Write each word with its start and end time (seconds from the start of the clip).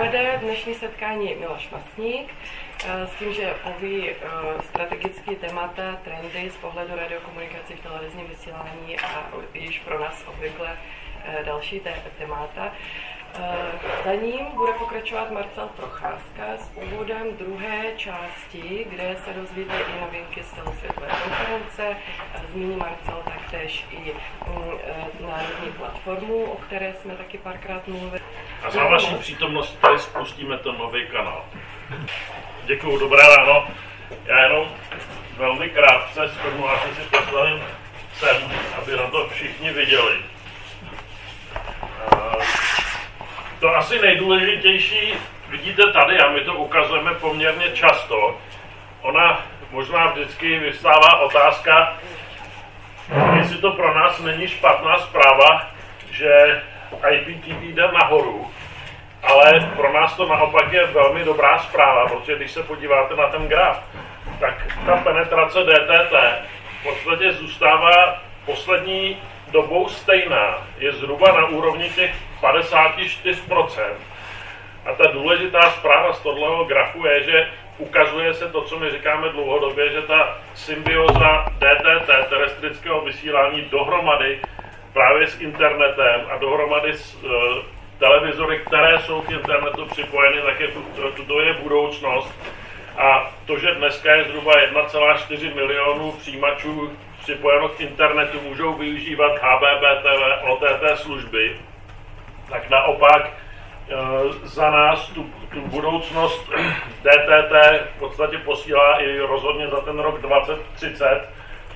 uvede 0.00 0.38
dnešní 0.42 0.74
setkání 0.74 1.34
Miloš 1.34 1.70
Masník 1.70 2.34
eh, 2.84 3.06
s 3.06 3.14
tím, 3.14 3.32
že 3.32 3.54
poví 3.62 4.10
strategické 4.60 5.34
témata, 5.34 5.98
trendy 6.04 6.50
z 6.50 6.56
pohledu 6.56 6.96
radiokomunikací 6.96 7.74
v 7.74 7.80
televizním 7.80 8.26
vysílání 8.26 8.98
a 8.98 9.28
již 9.54 9.78
pro 9.78 10.00
nás 10.00 10.24
obvykle 10.28 10.78
další 11.44 11.80
témata. 12.18 12.72
Eh, 13.34 13.80
za 14.04 14.14
ním 14.14 14.46
bude 14.54 14.72
pokračovat 14.72 15.30
Marcel 15.30 15.68
Procházka 15.76 16.44
s 16.58 16.70
úvodem 16.74 17.36
druhé 17.36 17.82
části, 17.96 18.86
kde 18.90 19.16
se 19.24 19.32
dozvíte 19.32 19.74
i 19.78 20.00
novinky 20.00 20.42
z 20.42 20.52
celosvětové 20.52 21.08
konference. 21.24 21.96
Zmíní 22.52 22.76
Marcel 22.76 23.22
taktéž 23.24 23.86
i 23.90 23.96
mm, 23.96 24.78
eh, 24.84 25.06
národní 25.20 25.72
platformu, 25.78 26.44
o 26.44 26.56
které 26.56 26.94
jsme 26.94 27.14
taky 27.14 27.38
párkrát 27.38 27.88
mluvili. 27.88 28.20
A 28.62 28.70
za 28.70 28.84
vaší 28.84 29.14
přítomnost 29.14 29.80
tady 29.80 29.98
spustíme 29.98 30.58
ten 30.58 30.78
nový 30.78 31.06
kanál. 31.06 31.44
Děkuju, 32.64 32.98
dobré 32.98 33.36
ráno. 33.36 33.66
Já 34.24 34.42
jenom 34.42 34.68
velmi 35.36 35.70
krátce 35.70 36.28
shrnu, 36.28 36.68
a 36.68 36.78
si 36.78 37.00
postavím 37.10 37.62
sem, 38.12 38.36
aby 38.78 38.96
na 38.96 39.10
to 39.10 39.28
všichni 39.28 39.72
viděli. 39.72 40.16
Uh, 42.12 42.42
to 43.60 43.76
asi 43.76 43.98
nejdůležitější 43.98 45.14
vidíte 45.48 45.92
tady 45.92 46.18
a 46.18 46.30
my 46.30 46.40
to 46.40 46.54
ukazujeme 46.54 47.14
poměrně 47.14 47.70
často. 47.70 48.38
Ona 49.02 49.46
možná 49.70 50.06
vždycky 50.06 50.58
vystává 50.58 51.20
otázka, 51.20 51.96
jestli 53.36 53.58
to 53.58 53.70
pro 53.70 53.94
nás 53.94 54.20
není 54.20 54.48
špatná 54.48 54.98
zpráva, 54.98 55.70
že 56.10 56.62
IPTV 57.10 57.62
jde 57.62 57.88
nahoru, 57.92 58.50
ale 59.22 59.72
pro 59.76 59.92
nás 59.92 60.16
to 60.16 60.28
naopak 60.28 60.72
je 60.72 60.86
velmi 60.86 61.24
dobrá 61.24 61.58
zpráva, 61.58 62.06
protože 62.06 62.36
když 62.36 62.50
se 62.50 62.62
podíváte 62.62 63.16
na 63.16 63.28
ten 63.28 63.48
graf, 63.48 63.84
tak 64.40 64.76
ta 64.86 64.96
penetrace 64.96 65.58
DTT 65.64 66.14
v 66.80 66.82
podstatě 66.82 67.32
zůstává 67.32 68.22
poslední 68.46 69.16
dobou 69.52 69.88
stejná. 69.88 70.66
Je 70.78 70.92
zhruba 70.92 71.32
na 71.32 71.46
úrovni 71.46 71.90
těch 71.90 72.14
54%. 72.42 73.82
A 74.86 74.92
ta 74.94 75.10
důležitá 75.10 75.70
zpráva 75.70 76.12
z 76.12 76.20
tohoto 76.20 76.64
grafu 76.64 77.06
je, 77.06 77.22
že 77.22 77.48
ukazuje 77.78 78.34
se 78.34 78.48
to, 78.48 78.62
co 78.62 78.78
my 78.78 78.90
říkáme 78.90 79.28
dlouhodobě, 79.28 79.92
že 79.92 80.02
ta 80.02 80.38
symbioza 80.54 81.46
DTT, 81.58 82.28
terestrického 82.28 83.00
vysílání 83.00 83.62
dohromady 83.62 84.40
právě 84.92 85.26
s 85.26 85.40
internetem 85.40 86.20
a 86.30 86.36
dohromady 86.38 86.94
s 86.94 87.14
uh, 87.14 87.30
televizory, 88.00 88.58
které 88.66 88.98
jsou 88.98 89.22
k 89.22 89.30
internetu 89.30 89.86
připojeny, 89.86 90.42
tak 90.42 90.60
je 90.60 90.68
to, 90.68 91.24
to 91.26 91.40
je 91.40 91.54
budoucnost. 91.54 92.34
A 92.96 93.32
to, 93.46 93.58
že 93.58 93.74
dneska 93.74 94.14
je 94.14 94.24
zhruba 94.24 94.52
1,4 94.52 95.54
milionů 95.54 96.12
přijímačů 96.12 96.90
připojeno 97.20 97.68
k 97.68 97.80
internetu, 97.80 98.40
můžou 98.40 98.74
využívat 98.74 99.32
HBBTV, 99.42 100.48
OTT 100.48 100.98
služby, 100.98 101.56
tak 102.50 102.70
naopak 102.70 103.30
eh, 103.30 103.96
za 104.42 104.70
nás 104.70 105.08
tu, 105.08 105.30
tu 105.52 105.60
budoucnost 105.60 106.50
DTT 107.02 107.52
v 107.96 107.98
podstatě 107.98 108.38
posílá 108.38 109.00
i 109.00 109.18
rozhodně 109.18 109.68
za 109.68 109.80
ten 109.80 109.98
rok 109.98 110.20
2030. 110.20 111.28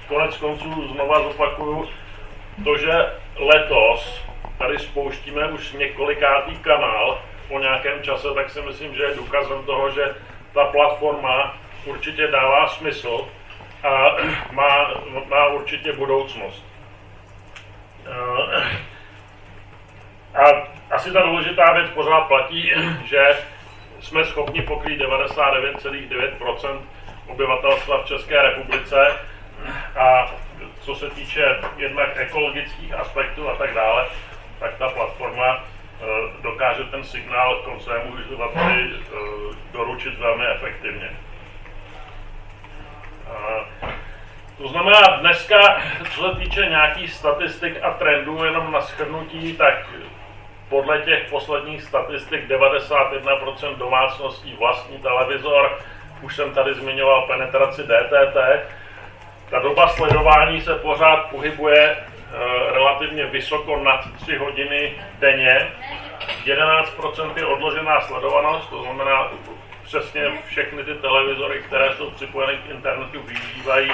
Konec 0.09 0.37
konců 0.37 0.89
znova 0.93 1.23
zopakuju 1.23 1.89
to, 2.65 2.77
že 2.77 3.13
letos 3.37 4.25
tady 4.59 4.79
spouštíme 4.79 5.49
už 5.49 5.73
několikátý 5.73 6.59
kanál 6.59 7.23
po 7.49 7.59
nějakém 7.59 8.03
čase, 8.03 8.29
tak 8.35 8.51
si 8.51 8.63
myslím, 8.63 8.95
že 8.95 9.03
je 9.03 9.15
důkazem 9.15 9.65
toho, 9.65 9.91
že 9.91 10.15
ta 10.55 10.65
platforma 10.65 11.57
určitě 11.85 12.27
dává 12.27 12.67
smysl 12.67 13.29
a 13.83 14.17
má, 14.53 14.95
má 15.29 15.47
určitě 15.47 15.93
budoucnost. 15.93 16.65
Eh, 18.07 18.79
a 20.35 20.69
asi 20.91 21.13
ta 21.13 21.23
důležitá 21.23 21.73
věc 21.73 21.91
pořád 21.91 22.21
platí, 22.21 22.73
že 23.05 23.37
jsme 24.01 24.25
schopni 24.25 24.63
pokrýt 24.63 25.01
99,9% 25.01 26.81
obyvatelstva 27.27 28.03
v 28.03 28.07
České 28.07 28.43
republice 28.43 29.19
a 29.97 30.35
co 30.81 30.95
se 30.95 31.11
týče 31.11 31.59
jednak 31.77 32.09
ekologických 32.17 32.95
aspektů 32.95 33.49
a 33.49 33.57
tak 33.57 33.75
dále, 33.75 34.07
tak 34.65 34.79
ta 34.79 34.89
platforma 34.89 35.61
eh, 35.61 36.05
dokáže 36.43 36.85
ten 36.85 37.05
signál 37.05 37.57
k 37.57 37.81
svému 37.81 38.13
uživateli 38.13 38.91
eh, 38.93 39.11
doručit 39.73 40.19
velmi 40.19 40.47
efektivně. 40.47 41.11
To 44.59 44.69
znamená, 44.69 45.01
dneska, 45.21 45.83
co 46.11 46.23
se 46.23 46.39
týče 46.39 46.61
nějakých 46.61 47.13
statistik 47.13 47.83
a 47.83 47.91
trendů, 47.91 48.45
jenom 48.45 48.73
na 48.73 48.81
shrnutí, 48.81 49.57
tak 49.57 49.87
podle 50.69 50.99
těch 50.99 51.31
posledních 51.31 51.83
statistik 51.83 52.49
91% 52.49 53.77
domácností 53.77 54.57
vlastní 54.59 54.99
televizor, 54.99 55.79
už 56.23 56.37
jsem 56.37 56.55
tady 56.55 56.75
zmiňoval 56.75 57.27
penetraci 57.27 57.83
DTT. 57.83 58.37
Ta 59.51 59.59
doba 59.59 59.89
sledování 59.89 60.61
se 60.61 60.75
pořád 60.75 61.17
pohybuje 61.17 61.97
relativně 62.73 63.27
vysoko 63.27 63.77
nad 63.77 64.17
3 64.17 64.37
hodiny 64.37 64.93
denně. 65.19 65.71
11% 66.45 67.37
je 67.37 67.47
odložená 67.47 68.01
sledovanost, 68.01 68.71
to 68.71 68.83
znamená 68.83 69.31
přesně 69.83 70.23
všechny 70.47 70.85
ty 70.85 70.95
televizory, 70.95 71.63
které 71.67 71.95
jsou 71.97 72.11
připojeny 72.11 72.59
k 72.59 72.71
internetu, 72.71 73.23
využívají 73.23 73.93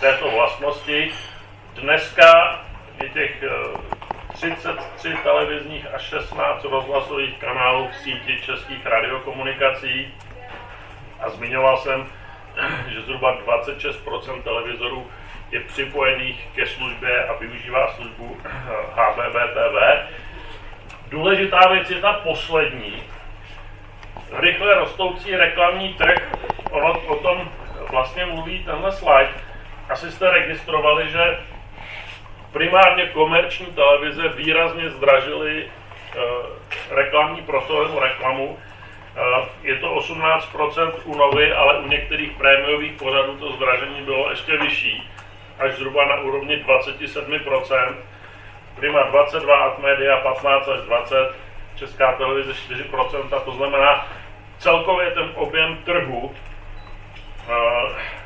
této 0.00 0.30
vlastnosti. 0.30 1.10
Dneska 1.74 2.60
je 3.02 3.08
těch 3.08 3.44
33 4.32 5.08
eh, 5.08 5.16
televizních 5.22 5.94
a 5.94 5.98
16 5.98 6.64
rozhlasových 6.64 7.38
kanálů 7.38 7.88
v 7.88 7.96
síti 7.96 8.40
českých 8.44 8.86
radiokomunikací. 8.86 10.14
A 11.20 11.30
zmiňoval 11.30 11.76
jsem, 11.76 12.06
že 12.88 13.02
zhruba 13.02 13.38
26% 13.46 14.42
televizorů 14.42 15.06
je 15.52 15.60
připojených 15.60 16.48
ke 16.54 16.66
službě 16.66 17.24
a 17.24 17.32
využívá 17.32 17.88
službu 17.88 18.36
HBB 18.94 19.34
TV. 19.34 20.08
Důležitá 21.08 21.68
věc 21.72 21.90
je 21.90 22.00
ta 22.00 22.12
poslední, 22.12 23.02
rychle 24.38 24.74
rostoucí 24.74 25.36
reklamní 25.36 25.94
trh, 25.94 26.32
ono 26.70 27.00
o 27.00 27.16
tom 27.16 27.50
vlastně 27.90 28.26
mluví 28.26 28.64
tenhle 28.64 28.92
slide. 28.92 29.32
Asi 29.88 30.12
jste 30.12 30.30
registrovali, 30.30 31.10
že 31.10 31.38
primárně 32.52 33.06
komerční 33.06 33.66
televize 33.66 34.28
výrazně 34.28 34.90
zdražily 34.90 35.64
uh, 35.64 36.22
reklamní 36.90 37.42
prostor 37.42 38.02
reklamu. 38.02 38.46
Uh, 38.46 38.58
je 39.62 39.76
to 39.76 39.94
18% 39.94 40.92
u 41.04 41.16
novy, 41.16 41.52
ale 41.52 41.78
u 41.78 41.88
některých 41.88 42.32
prémiových 42.32 42.92
pořadů 42.92 43.36
to 43.36 43.52
zdražení 43.52 44.02
bylo 44.02 44.30
ještě 44.30 44.56
vyšší, 44.56 45.08
až 45.58 45.74
zhruba 45.74 46.06
na 46.06 46.20
úrovni 46.20 46.56
27%. 46.56 47.94
Prima 48.76 49.02
22, 49.02 49.56
Atmedia 49.56 50.16
15 50.16 50.68
až 50.68 50.80
20, 50.80 51.16
Česká 51.76 52.12
televize 52.12 52.52
4%, 52.52 53.40
to 53.44 53.52
znamená, 53.52 54.06
celkově 54.58 55.10
ten 55.10 55.30
objem 55.34 55.76
trhu 55.84 56.20
uh, 56.20 56.34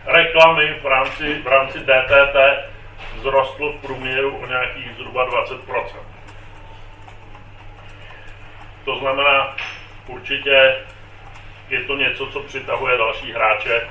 reklamy 0.06 0.75
v 0.82 0.87
rámci, 0.87 1.34
v 1.34 1.47
rámci 1.47 1.78
DTT 1.78 2.37
vzrostl 3.16 3.72
v 3.72 3.81
průměru 3.81 4.37
o 4.37 4.47
nějakých 4.47 4.94
zhruba 4.97 5.31
20%. 5.31 5.60
To 8.84 8.98
znamená, 8.98 9.56
určitě 10.06 10.76
je 11.69 11.84
to 11.84 11.96
něco, 11.96 12.26
co 12.26 12.40
přitahuje 12.40 12.99
další 12.99 13.32
hráče, 13.32 13.88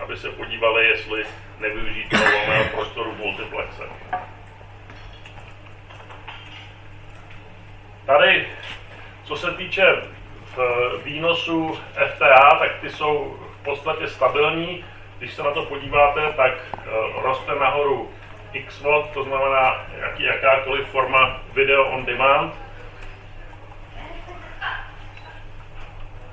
aby 0.00 0.16
se 0.16 0.30
podívali, 0.30 0.86
jestli 0.86 1.24
nevyužít 1.62 2.08
toho 2.10 2.24
volného 2.24 2.64
prostoru 2.64 3.14
multiplexe. 3.14 3.82
Tady, 8.06 8.48
co 9.24 9.36
se 9.36 9.52
týče 9.52 10.02
výnosů 11.04 11.78
FTA, 12.14 12.56
tak 12.58 12.80
ty 12.80 12.90
jsou 12.90 13.38
v 13.60 13.64
podstatě 13.64 14.08
stabilní. 14.08 14.84
Když 15.18 15.34
se 15.34 15.42
na 15.42 15.50
to 15.50 15.64
podíváte, 15.64 16.32
tak 16.32 16.52
eh, 16.76 16.88
roste 17.22 17.54
nahoru 17.54 18.10
XVOD, 18.66 19.10
to 19.10 19.24
znamená 19.24 19.86
jaký, 19.98 20.22
jakákoliv 20.22 20.88
forma 20.88 21.40
video 21.54 21.84
on 21.84 22.04
demand. 22.04 22.54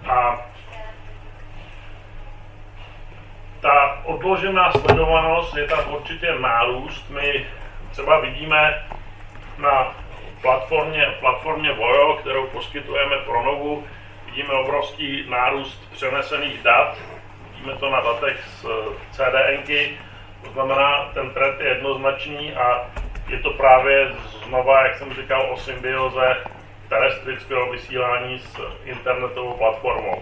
A 0.10 0.46
ta 3.62 3.99
odložená 4.10 4.72
sledovanost 4.72 5.58
je 5.58 5.68
tam 5.68 5.94
určitě 5.94 6.36
nárůst. 6.40 7.10
My 7.10 7.46
třeba 7.92 8.20
vidíme 8.20 8.86
na 9.58 9.96
platformě, 10.42 11.06
platformě 11.20 11.74
Vojo, 11.74 12.14
kterou 12.14 12.48
poskytujeme 12.48 13.18
pro 13.18 13.44
novu, 13.44 13.84
vidíme 14.26 14.54
obrovský 14.54 15.26
nárůst 15.30 15.92
přenesených 15.92 16.64
dat. 16.64 16.98
Vidíme 17.52 17.74
to 17.76 17.90
na 17.90 18.02
datech 18.02 18.48
z 18.48 18.66
CDNky. 19.12 19.98
To 20.44 20.52
znamená, 20.52 21.10
ten 21.14 21.30
trend 21.30 21.60
je 21.60 21.68
jednoznačný 21.68 22.54
a 22.54 22.86
je 23.28 23.40
to 23.40 23.50
právě 23.50 24.12
znova, 24.46 24.84
jak 24.84 24.98
jsem 24.98 25.14
říkal, 25.14 25.52
o 25.52 25.58
symbioze 25.58 26.38
terestrického 26.90 27.72
vysílání 27.72 28.40
s 28.40 28.60
internetovou 28.84 29.54
platformou. 29.54 30.22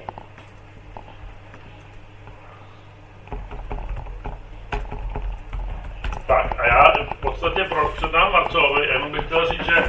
Tak 6.28 6.60
a 6.60 6.68
já 6.68 6.98
podstatě 7.22 7.66
předám 7.96 8.32
Marcelovi, 8.32 8.88
jenom 8.88 9.12
bych 9.12 9.26
chtěl 9.26 9.46
říct, 9.48 9.66
že 9.66 9.84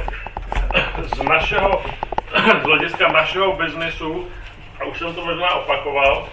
z 1.01 1.21
našeho, 1.21 1.83
z 2.61 2.63
hlediska 2.63 3.07
našeho 3.07 3.53
biznisu, 3.53 4.31
a 4.79 4.85
už 4.85 4.97
jsem 4.97 5.15
to 5.15 5.25
možná 5.25 5.55
opakoval, 5.55 6.27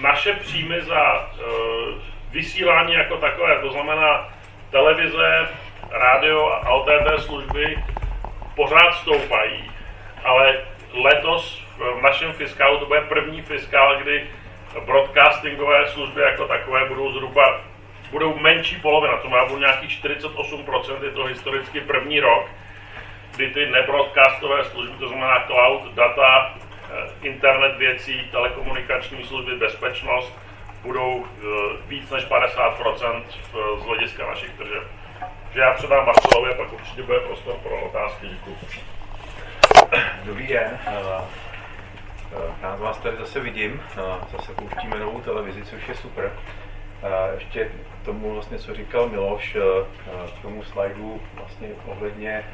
naše 0.00 0.32
příjmy 0.32 0.80
za 0.80 1.02
uh, 1.14 1.94
vysílání 2.30 2.92
jako 2.92 3.16
takové, 3.16 3.60
to 3.60 3.72
znamená 3.72 4.28
televize, 4.70 5.48
rádio 5.90 6.46
a 6.46 6.70
OTT 6.70 7.24
služby, 7.24 7.84
pořád 8.56 8.92
stoupají, 8.92 9.70
ale 10.24 10.60
letos 10.92 11.62
v 11.78 12.02
našem 12.02 12.32
fiskálu 12.32 12.78
to 12.78 12.86
bude 12.86 13.00
první 13.00 13.42
fiskál, 13.42 13.98
kdy 13.98 14.26
broadcastingové 14.86 15.86
služby 15.86 16.20
jako 16.20 16.48
takové 16.48 16.88
budou 16.88 17.12
zhruba 17.12 17.60
budou 18.10 18.38
menší 18.38 18.76
polovina, 18.76 19.16
to 19.16 19.28
má 19.28 19.48
nějakých 19.58 20.04
48%, 20.04 21.04
je 21.04 21.10
to 21.10 21.24
historicky 21.24 21.80
první 21.80 22.20
rok, 22.20 22.46
kdy 23.36 23.50
ty 23.50 23.66
nebroadcastové 23.66 24.64
služby, 24.64 24.96
to 24.98 25.08
znamená 25.08 25.44
cloud, 25.46 25.94
data, 25.94 26.54
eh, 26.90 27.10
internet 27.22 27.76
věcí, 27.76 28.28
telekomunikační 28.30 29.24
služby, 29.24 29.56
bezpečnost, 29.56 30.38
budou 30.82 31.26
eh, 31.26 31.46
víc 31.86 32.10
než 32.10 32.24
50% 32.24 33.22
z 33.78 33.84
hlediska 33.84 34.26
našich 34.26 34.50
tržeb. 34.50 34.82
Že 35.54 35.60
já 35.60 35.74
předám 35.74 36.06
Marcelovi 36.06 36.50
a 36.50 36.56
pak 36.56 36.72
určitě 36.72 37.02
bude 37.02 37.20
prostor 37.20 37.54
pro 37.54 37.80
otázky. 37.80 38.26
Děkuji. 38.26 38.58
Dobrý 40.24 40.46
den. 40.46 40.78
Eh, 40.86 41.22
rád 42.62 42.80
vás 42.80 42.98
tady 42.98 43.16
zase 43.16 43.40
vidím. 43.40 43.82
Zase 44.32 44.52
pouštíme 44.52 44.98
novou 44.98 45.20
televizi, 45.20 45.64
což 45.64 45.88
je 45.88 45.94
super. 45.94 46.32
Ještě 47.34 47.68
k 48.02 48.04
tomu, 48.04 48.34
vlastně, 48.34 48.58
co 48.58 48.74
říkal 48.74 49.08
Miloš, 49.08 49.56
eh, 49.56 49.60
k 50.38 50.42
tomu 50.42 50.62
slajdu 50.62 51.20
vlastně 51.34 51.68
ohledně 51.86 52.30
eh, 52.30 52.44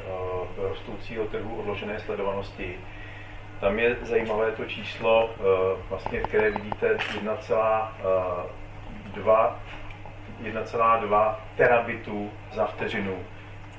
rostoucího 0.69 1.25
trhu 1.25 1.59
odložené 1.59 1.99
sledovanosti. 1.99 2.75
Tam 3.59 3.79
je 3.79 3.95
zajímavé 4.01 4.51
to 4.51 4.65
číslo, 4.65 5.29
eh, 5.39 5.43
vlastně, 5.89 6.19
které 6.19 6.51
vidíte 6.51 6.97
1,2 6.97 9.59
1,2 10.41 11.39
terabitů 11.55 12.31
za 12.51 12.65
vteřinu 12.65 13.17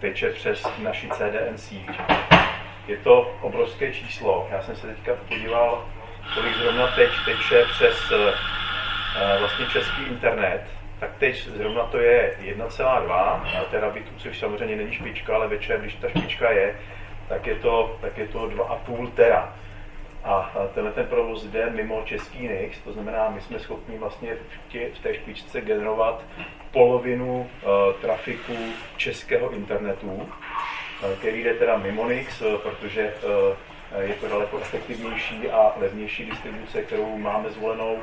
teče 0.00 0.32
přes 0.32 0.68
naši 0.78 1.08
CDN 1.08 1.58
síť. 1.58 1.90
Je 2.88 2.96
to 2.96 3.34
obrovské 3.40 3.92
číslo. 3.92 4.48
Já 4.50 4.62
jsem 4.62 4.76
se 4.76 4.86
teďka 4.86 5.12
podíval, 5.28 5.84
kolik 6.34 6.56
zrovna 6.56 6.86
teď 6.86 7.10
teče 7.24 7.64
přes 7.64 8.12
vlastně 9.38 9.66
český 9.66 10.02
internet, 10.02 10.62
tak 11.00 11.10
teď 11.18 11.48
zrovna 11.48 11.82
to 11.82 11.98
je 11.98 12.36
1,2 12.40 13.64
terabitů, 13.70 14.10
což 14.16 14.38
samozřejmě 14.38 14.76
není 14.76 14.92
špička, 14.92 15.34
ale 15.34 15.48
večer, 15.48 15.80
když 15.80 15.94
ta 15.94 16.08
špička 16.08 16.50
je, 16.50 16.76
tak 17.28 17.46
je 17.46 17.54
to, 17.54 17.98
tak 18.00 18.18
je 18.18 18.28
to 18.28 18.38
2,5 18.38 19.10
tera. 19.10 19.54
A 20.24 20.50
tenhle 20.74 20.92
ten 20.92 21.06
provoz 21.06 21.44
jde 21.44 21.70
mimo 21.70 22.02
český 22.04 22.48
NIX, 22.48 22.78
to 22.78 22.92
znamená, 22.92 23.30
my 23.30 23.40
jsme 23.40 23.58
schopni 23.58 23.98
vlastně 23.98 24.34
v, 24.34 24.72
tě, 24.72 24.88
v 24.94 24.98
té 24.98 25.14
špičce 25.14 25.60
generovat 25.60 26.24
polovinu 26.72 27.40
uh, 27.40 27.94
trafiku 28.00 28.56
českého 28.96 29.50
internetu, 29.50 30.10
uh, 30.10 30.28
který 31.18 31.44
jde 31.44 31.54
teda 31.54 31.76
mimo 31.76 32.08
NIX, 32.08 32.40
uh, 32.40 32.56
protože 32.56 33.14
uh, 33.22 34.00
je 34.00 34.14
to 34.14 34.28
daleko 34.28 34.58
efektivnější 34.60 35.50
a 35.50 35.72
levnější 35.80 36.24
distribuce, 36.24 36.82
kterou 36.82 37.18
máme 37.18 37.50
zvolenou 37.50 37.98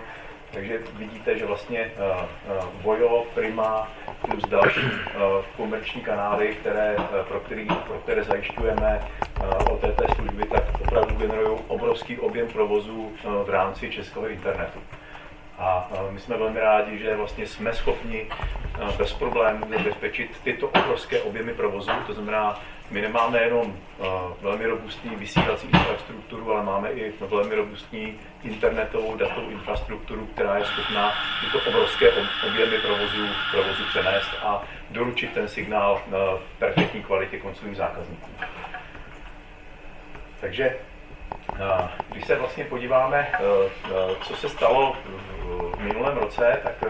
takže 0.56 0.80
vidíte, 0.94 1.38
že 1.38 1.46
vlastně 1.46 1.92
uh, 1.98 2.58
uh, 2.58 2.82
Vojo, 2.82 3.26
Prima 3.34 3.92
plus 4.22 4.44
další 4.44 4.80
uh, 4.80 5.46
komerční 5.58 6.02
kanály, 6.02 6.48
které, 6.48 6.96
pro, 7.28 7.40
který, 7.40 7.66
pro 7.66 8.00
které 8.00 8.24
zajišťujeme 8.24 9.00
OTT 9.72 10.16
služby, 10.16 10.44
tak 10.46 10.64
opravdu 10.82 11.16
generují 11.16 11.60
obrovský 11.68 12.18
objem 12.18 12.48
provozu 12.48 13.12
v 13.46 13.50
rámci 13.50 13.90
českého 13.90 14.30
internetu. 14.30 14.80
A 15.60 15.90
my 16.12 16.20
jsme 16.20 16.38
velmi 16.38 16.60
rádi, 16.60 16.98
že 16.98 17.16
vlastně 17.16 17.48
jsme 17.48 17.74
schopni 17.74 18.28
bez 18.98 19.14
problémů 19.14 19.68
zabezpečit 19.78 20.32
tyto 20.44 20.68
obrovské 20.68 21.22
objemy 21.22 21.54
provozu, 21.54 21.92
to 22.08 22.14
znamená 22.14 22.62
my 22.90 23.02
nemáme 23.02 23.42
jenom 23.42 23.68
uh, 23.68 24.06
velmi 24.42 24.66
robustní 24.66 25.16
vysílací 25.16 25.68
infrastrukturu, 25.68 26.54
ale 26.54 26.64
máme 26.64 26.92
i 26.92 27.14
velmi 27.20 27.56
robustní 27.56 28.20
internetovou 28.44 29.18
datovou 29.18 29.50
infrastrukturu, 29.50 30.26
která 30.26 30.58
je 30.58 30.66
schopná 30.66 31.14
tyto 31.42 31.70
obrovské 31.70 32.12
objemy 32.48 32.78
provozu, 32.78 33.28
provozu 33.52 33.84
přenést 33.90 34.30
a 34.44 34.64
doručit 34.90 35.34
ten 35.34 35.48
signál 35.48 36.02
v 36.38 36.60
perfektní 36.60 37.04
kvalitě 37.04 37.38
koncovým 37.38 37.76
zákazníkům. 37.76 38.36
Takže 40.42 40.78
když 42.12 42.26
se 42.26 42.36
vlastně 42.36 42.66
podíváme, 42.66 43.32
co 44.22 44.36
se 44.36 44.50
stalo 44.50 44.96
v 45.76 45.80
minulém 45.80 46.18
roce, 46.18 46.60
tak 46.64 46.84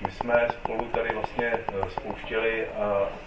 my 0.00 0.10
jsme 0.10 0.48
spolu 0.50 0.84
tady 0.84 1.14
vlastně 1.14 1.46
eh, 1.46 1.90
spouštěli 1.90 2.66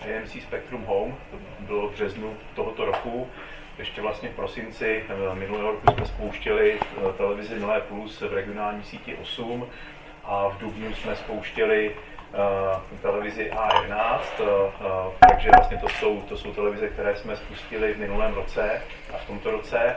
eh, 0.04 0.18
AMC 0.18 0.32
Spectrum 0.32 0.84
Home, 0.84 1.16
to 1.32 1.38
bylo 1.60 1.88
v 1.88 1.92
březnu 1.92 2.38
tohoto 2.56 2.86
roku. 2.86 3.28
Ještě 3.78 4.02
vlastně 4.02 4.30
v 4.30 4.36
prosinci 4.36 5.04
eh, 5.10 5.36
minulého 5.36 5.72
roku 5.72 5.92
jsme 5.92 6.06
spouštěli 6.06 6.80
televizi 7.18 7.56
Milé 7.56 7.82
Plus 7.82 8.22
v 8.22 8.34
regionální 8.34 8.84
síti 8.84 9.16
8 9.16 9.68
a 10.24 10.48
v 10.48 10.58
dubnu 10.58 10.94
jsme 10.94 11.16
spouštěli 11.16 11.96
televizi 13.02 13.52
A11, 13.52 14.20
takže 15.30 15.50
vlastně 15.56 15.78
to 15.78 15.90
jsou, 15.90 16.22
to 16.22 16.38
jsou 16.38 16.54
televize, 16.54 16.88
které 16.88 17.16
jsme 17.16 17.36
spustili 17.36 17.94
v 17.94 17.98
minulém 18.00 18.34
roce 18.34 18.82
a 19.14 19.18
v 19.18 19.28
tomto 19.28 19.52
roce. 19.52 19.96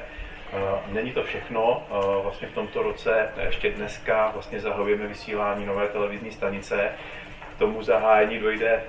Není 0.92 1.12
to 1.12 1.22
všechno. 1.22 1.86
Vlastně 2.22 2.48
v 2.48 2.54
tomto 2.54 2.82
roce, 2.82 3.28
ještě 3.44 3.70
dneska, 3.70 4.30
vlastně 4.34 4.60
zahajujeme 4.60 5.06
vysílání 5.06 5.66
nové 5.66 5.88
televizní 5.88 6.30
stanice. 6.30 6.90
K 7.56 7.58
tomu 7.58 7.82
zahájení 7.82 8.38
dojde 8.38 8.82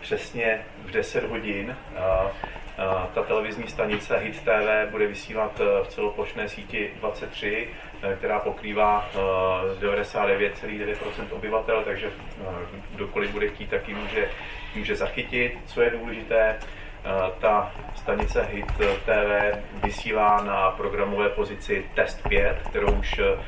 přesně 0.00 0.66
v 0.84 0.90
10 0.90 1.24
hodin. 1.24 1.76
Ta 3.14 3.22
televizní 3.22 3.68
stanice 3.68 4.18
HIT 4.18 4.40
TV 4.40 4.90
bude 4.90 5.06
vysílat 5.06 5.60
v 5.84 5.88
celoplošné 5.88 6.48
síti 6.48 6.90
23, 7.00 7.68
která 8.18 8.38
pokrývá 8.38 9.08
99,9% 9.80 11.26
obyvatel, 11.30 11.82
takže 11.84 12.10
kdokoliv 12.94 13.30
bude 13.30 13.48
chtít, 13.48 13.70
tak 13.70 13.88
ji 13.88 13.94
může, 13.94 14.28
může 14.74 14.96
zachytit. 14.96 15.58
Co 15.66 15.82
je 15.82 15.90
důležité, 15.90 16.58
Eh, 16.58 16.85
ta 17.40 17.72
stanice 17.94 18.42
HIT 18.42 18.72
TV 19.04 19.58
vysílá 19.84 20.42
na 20.42 20.70
programové 20.70 21.28
pozici 21.28 21.84
Test 21.94 22.28
5, 22.28 22.58
kterou 22.70 22.92
už 22.92 23.18
eh, 23.18 23.38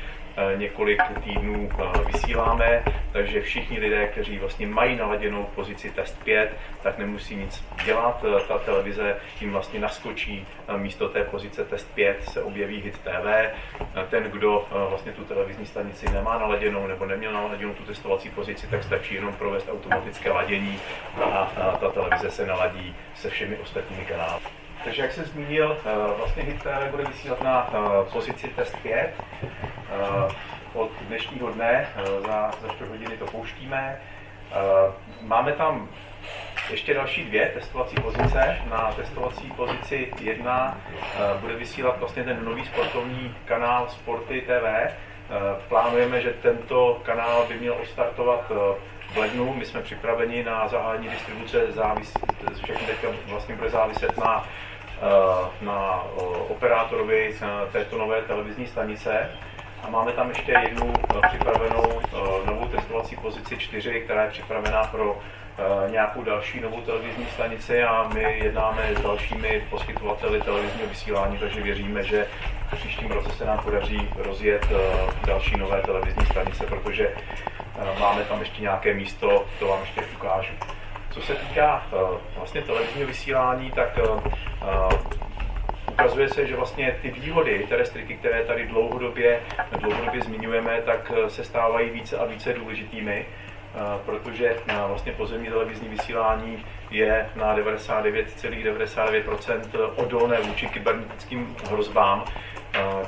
několik 0.57 1.01
týdnů 1.23 1.69
eh, 1.79 2.11
vysíláme, 2.11 2.83
takže 3.11 3.41
všichni 3.41 3.79
lidé, 3.79 4.07
kteří 4.07 4.39
vlastně 4.39 4.67
mají 4.67 4.95
naladěnou 4.95 5.43
pozici 5.55 5.89
test 5.89 6.23
5, 6.23 6.55
tak 6.83 6.97
nemusí 6.97 7.35
nic 7.35 7.63
dělat. 7.85 8.25
Ta 8.47 8.57
televize 8.57 9.15
jim 9.41 9.51
vlastně 9.51 9.79
naskočí 9.79 10.47
místo 10.77 11.09
té 11.09 11.23
pozice 11.23 11.65
test 11.65 11.93
5 11.93 12.23
se 12.23 12.43
objeví 12.43 12.81
HIT 12.81 12.97
TV. 12.97 13.51
Ten, 14.09 14.23
kdo 14.23 14.67
vlastně 14.89 15.11
tu 15.11 15.23
televizní 15.23 15.65
stanici 15.65 16.11
nemá 16.11 16.37
naladěnou 16.37 16.87
nebo 16.87 17.05
neměl 17.05 17.33
naladěnou 17.33 17.73
tu 17.73 17.83
testovací 17.83 18.29
pozici, 18.29 18.67
tak 18.67 18.83
stačí 18.83 19.15
jenom 19.15 19.33
provést 19.33 19.69
automatické 19.71 20.31
ladění 20.31 20.79
a 21.23 21.77
ta 21.79 21.89
televize 21.89 22.31
se 22.31 22.45
naladí 22.45 22.95
se 23.15 23.29
všemi 23.29 23.57
ostatními 23.57 24.05
kanály. 24.05 24.58
Takže 24.83 25.01
jak 25.01 25.11
jsem 25.11 25.25
zmínil, 25.25 25.77
vlastně 26.17 26.43
HIT 26.43 26.63
TV 26.63 26.91
bude 26.91 27.03
vysílat 27.03 27.41
na 27.41 27.69
pozici 28.11 28.47
test 28.47 28.75
5 28.83 29.13
od 30.73 30.91
dnešního 31.01 31.51
dne, 31.51 31.87
eh, 31.95 32.21
za, 32.21 32.51
za 32.61 32.67
4 32.73 32.89
hodiny 32.89 33.17
to 33.17 33.25
pouštíme. 33.25 34.01
Eh, 34.51 34.55
máme 35.21 35.51
tam 35.51 35.89
ještě 36.71 36.93
další 36.93 37.25
dvě 37.25 37.51
testovací 37.53 37.95
pozice. 37.95 38.57
Na 38.69 38.91
testovací 38.95 39.51
pozici 39.51 40.11
jedna 40.21 40.77
eh, 40.93 41.37
bude 41.39 41.55
vysílat 41.55 41.99
vlastně 41.99 42.23
ten 42.23 42.45
nový 42.45 42.65
sportovní 42.65 43.35
kanál 43.45 43.89
Sporty 43.89 44.41
TV. 44.41 44.93
Plánujeme, 45.67 46.21
že 46.21 46.33
tento 46.41 47.01
kanál 47.05 47.45
by 47.47 47.53
měl 47.53 47.73
odstartovat 47.81 48.51
v 49.13 49.17
lednu. 49.17 49.53
My 49.53 49.65
jsme 49.65 49.81
připraveni 49.81 50.43
na 50.43 50.67
zahájení 50.67 51.09
distribuce, 51.09 51.71
závis, 51.71 52.13
všechny 52.63 52.87
teďka 52.87 53.07
vlastně 53.25 53.55
bude 53.55 53.69
záviset 53.69 54.17
na 54.17 54.47
na 55.61 56.03
operátorovi 56.49 57.35
této 57.71 57.97
nové 57.97 58.21
televizní 58.21 58.67
stanice. 58.67 59.31
A 59.83 59.89
máme 59.89 60.11
tam 60.11 60.29
ještě 60.29 60.51
jednu 60.51 60.93
připravenou 61.27 62.01
novou 62.45 62.67
testovací 62.67 63.15
pozici 63.15 63.57
4, 63.57 64.01
která 64.01 64.23
je 64.23 64.29
připravená 64.29 64.83
pro 64.83 65.19
nějakou 65.89 66.23
další 66.23 66.59
novou 66.59 66.81
televizní 66.81 67.25
stanici 67.25 67.83
a 67.83 68.09
my 68.13 68.39
jednáme 68.43 68.95
s 68.95 69.01
dalšími 69.01 69.67
poskytovateli 69.69 70.41
televizního 70.41 70.87
vysílání, 70.87 71.37
takže 71.37 71.61
věříme, 71.61 72.03
že 72.03 72.27
v 72.67 72.75
příštím 72.75 73.11
roce 73.11 73.31
se 73.31 73.45
nám 73.45 73.59
podaří 73.59 74.09
rozjet 74.15 74.67
další 75.25 75.57
nové 75.57 75.81
televizní 75.81 76.25
stanice, 76.25 76.65
protože 76.65 77.15
máme 77.99 78.23
tam 78.23 78.39
ještě 78.39 78.61
nějaké 78.61 78.93
místo, 78.93 79.45
to 79.59 79.67
vám 79.67 79.81
ještě 79.81 80.01
ukážu. 80.15 80.53
Co 81.11 81.21
se 81.21 81.35
týká 81.35 81.87
vlastně 82.35 82.61
televizního 82.61 83.07
vysílání, 83.07 83.71
tak 83.71 83.99
ukazuje 85.91 86.29
se, 86.29 86.47
že 86.47 86.55
vlastně 86.55 86.95
ty 87.01 87.11
výhody 87.11 87.65
terestriky, 87.69 88.15
které 88.15 88.43
tady 88.43 88.67
dlouhodobě, 88.67 89.39
dlouhodobě 89.79 90.21
zmiňujeme, 90.21 90.81
tak 90.85 91.11
se 91.27 91.43
stávají 91.43 91.89
více 91.89 92.17
a 92.17 92.25
více 92.25 92.53
důležitými 92.53 93.25
protože 94.05 94.55
vlastně 94.87 95.11
pozemní 95.11 95.47
televizní 95.47 95.89
vysílání 95.89 96.65
je 96.91 97.29
na 97.35 97.57
99,99% 97.57 99.19
,99 99.19 99.91
odolné 99.95 100.41
vůči 100.41 100.67
kybernetickým 100.67 101.55
hrozbám, 101.69 102.23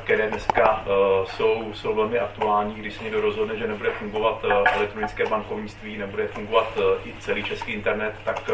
které 0.03 0.29
dneska 0.29 0.85
jsou, 1.25 1.73
jsou 1.73 1.95
velmi 1.95 2.19
aktuální, 2.19 2.75
když 2.75 2.93
se 2.93 3.03
někdo 3.03 3.21
rozhodne, 3.21 3.57
že 3.57 3.67
nebude 3.67 3.89
fungovat 3.89 4.45
elektronické 4.75 5.25
bankovnictví, 5.25 5.97
nebude 5.97 6.27
fungovat 6.27 6.77
i 7.05 7.13
celý 7.19 7.43
český 7.43 7.71
internet, 7.71 8.13
tak 8.25 8.49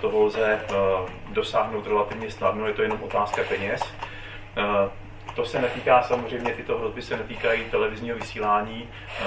toho 0.00 0.22
lze 0.22 0.60
dosáhnout 1.28 1.86
relativně 1.86 2.30
snadno, 2.30 2.66
je 2.66 2.72
to 2.72 2.82
jenom 2.82 3.02
otázka 3.02 3.42
peněz. 3.48 3.80
To 5.38 5.44
se 5.44 5.60
netýká 5.60 6.02
samozřejmě, 6.02 6.52
tyto 6.54 6.78
hrozby 6.78 7.02
se 7.02 7.16
netýkají 7.16 7.64
televizního 7.64 8.16
vysílání, 8.16 8.88
eh, 8.88 9.24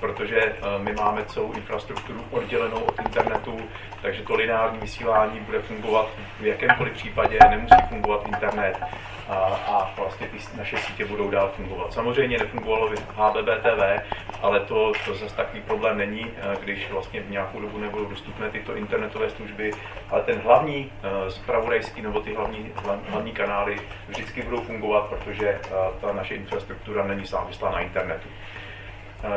protože 0.00 0.40
eh, 0.40 0.54
my 0.78 0.92
máme 0.92 1.24
celou 1.24 1.52
infrastrukturu 1.52 2.24
oddělenou 2.30 2.80
od 2.80 2.98
internetu, 2.98 3.58
takže 4.02 4.22
to 4.22 4.34
lineární 4.34 4.78
vysílání 4.78 5.40
bude 5.40 5.58
fungovat 5.58 6.08
v 6.40 6.46
jakémkoliv 6.46 6.92
případě, 6.92 7.38
nemusí 7.50 7.74
fungovat 7.88 8.26
internet 8.26 8.80
a, 9.28 9.34
a 9.66 9.94
vlastně 9.96 10.26
ty 10.26 10.38
naše 10.56 10.76
sítě 10.76 11.04
budou 11.04 11.30
dál 11.30 11.52
fungovat. 11.56 11.92
Samozřejmě 11.92 12.38
nefungovalo 12.38 12.90
by 12.90 12.96
HBBTV, 12.96 14.02
ale 14.42 14.60
to, 14.60 14.92
to 15.04 15.14
zase 15.14 15.36
takový 15.36 15.62
problém 15.62 15.98
není, 15.98 16.26
eh, 16.26 16.56
když 16.64 16.90
vlastně 16.90 17.20
v 17.20 17.30
nějakou 17.30 17.60
dobu 17.60 17.78
nebudou 17.78 18.04
dostupné 18.04 18.50
tyto 18.50 18.76
internetové 18.76 19.30
služby, 19.30 19.72
ale 20.10 20.22
ten 20.22 20.38
hlavní 20.38 20.92
zpravodajský 21.28 22.02
nebo 22.02 22.20
ty 22.20 22.34
hlavní, 22.34 22.72
hlavní 23.08 23.32
kanály 23.32 23.76
vždycky 24.08 24.42
budou 24.42 24.60
fungovat, 24.60 25.06
protože 25.08 25.51
ta 26.00 26.12
naše 26.12 26.34
infrastruktura 26.34 27.06
není 27.06 27.26
závislá 27.26 27.70
na 27.70 27.80
internetu. 27.80 28.28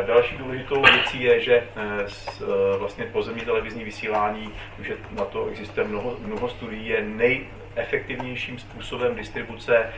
Další 0.08 0.38
důležitou 0.38 0.82
věcí 0.82 1.24
je, 1.24 1.40
že 1.40 1.56
e, 1.56 1.64
e, 1.76 2.78
vlastně 2.78 3.06
pozemní 3.06 3.42
televizní 3.42 3.84
vysílání, 3.84 4.52
že 4.80 4.94
na 5.12 5.26
to 5.26 5.48
existuje 5.48 5.88
mnoho, 5.88 6.18
mnoho 6.20 6.50
studií, 6.50 6.88
je 6.88 7.02
nejefektivnějším 7.02 8.60
způsobem 8.60 9.16
distribuce 9.16 9.94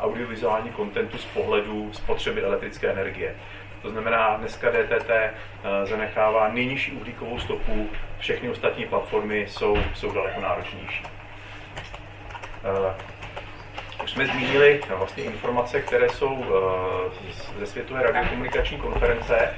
audiovizuální 0.00 0.70
kontentu 0.70 1.18
z 1.18 1.24
pohledu 1.24 1.90
spotřeby 1.92 2.42
elektrické 2.42 2.88
energie. 2.92 3.34
To 3.82 3.90
znamená, 3.90 4.36
dneska 4.36 4.70
DTT 4.70 5.10
zanechává 5.84 6.48
nejnižší 6.48 6.92
uhlíkovou 6.92 7.38
stopu, 7.38 7.90
všechny 8.18 8.50
ostatní 8.50 8.86
platformy 8.86 9.46
jsou, 9.48 9.76
jsou 9.94 10.12
daleko 10.12 10.40
náročnější. 10.40 11.04
Už 14.04 14.10
jsme 14.10 14.26
zmínili 14.26 14.80
vlastně 14.88 15.24
informace, 15.24 15.80
které 15.80 16.08
jsou 16.08 16.44
eh, 16.44 17.60
ze 17.60 17.66
Světové 17.66 18.02
radiokomunikační 18.02 18.78
konference. 18.78 19.54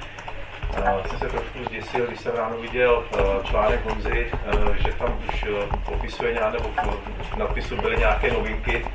Já 0.85 1.03
jsem 1.07 1.19
se 1.19 1.29
trošku 1.29 1.63
zděsil, 1.63 2.07
když 2.07 2.19
jsem 2.19 2.35
ráno 2.35 2.57
viděl 2.57 3.03
eh, 3.13 3.47
článek 3.47 3.85
Honzy, 3.85 4.31
eh, 4.33 4.77
že 4.77 4.93
tam 4.93 5.19
už 5.33 5.45
popisuje 5.85 6.33
nějak, 6.33 6.53
nebo 6.53 6.69
v 7.33 7.37
nadpisu 7.37 7.75
byly 7.75 7.97
nějaké 7.97 8.31
novinky. 8.31 8.85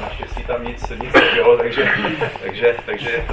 Naštěstí 0.00 0.44
tam 0.44 0.66
nic, 0.66 0.88
nic 0.90 1.14
nebylo, 1.14 1.56
takže, 1.56 1.92
takže, 2.42 2.76
takže 2.86 3.24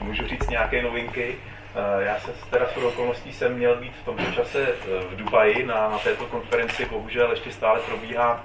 můžu 0.00 0.26
říct 0.26 0.48
nějaké 0.48 0.82
novinky. 0.82 1.34
Já 1.98 2.20
se 2.20 2.32
teda 2.50 2.66
s 2.66 2.76
okolností 2.76 3.32
jsem 3.32 3.54
měl 3.54 3.76
být 3.76 3.92
v 4.02 4.04
tomto 4.04 4.32
čase 4.32 4.66
v 5.10 5.16
Dubaji 5.16 5.66
na, 5.66 5.88
na 5.88 5.98
této 5.98 6.26
konferenci, 6.26 6.84
bohužel 6.84 7.30
ještě 7.30 7.52
stále 7.52 7.80
probíhá 7.80 8.44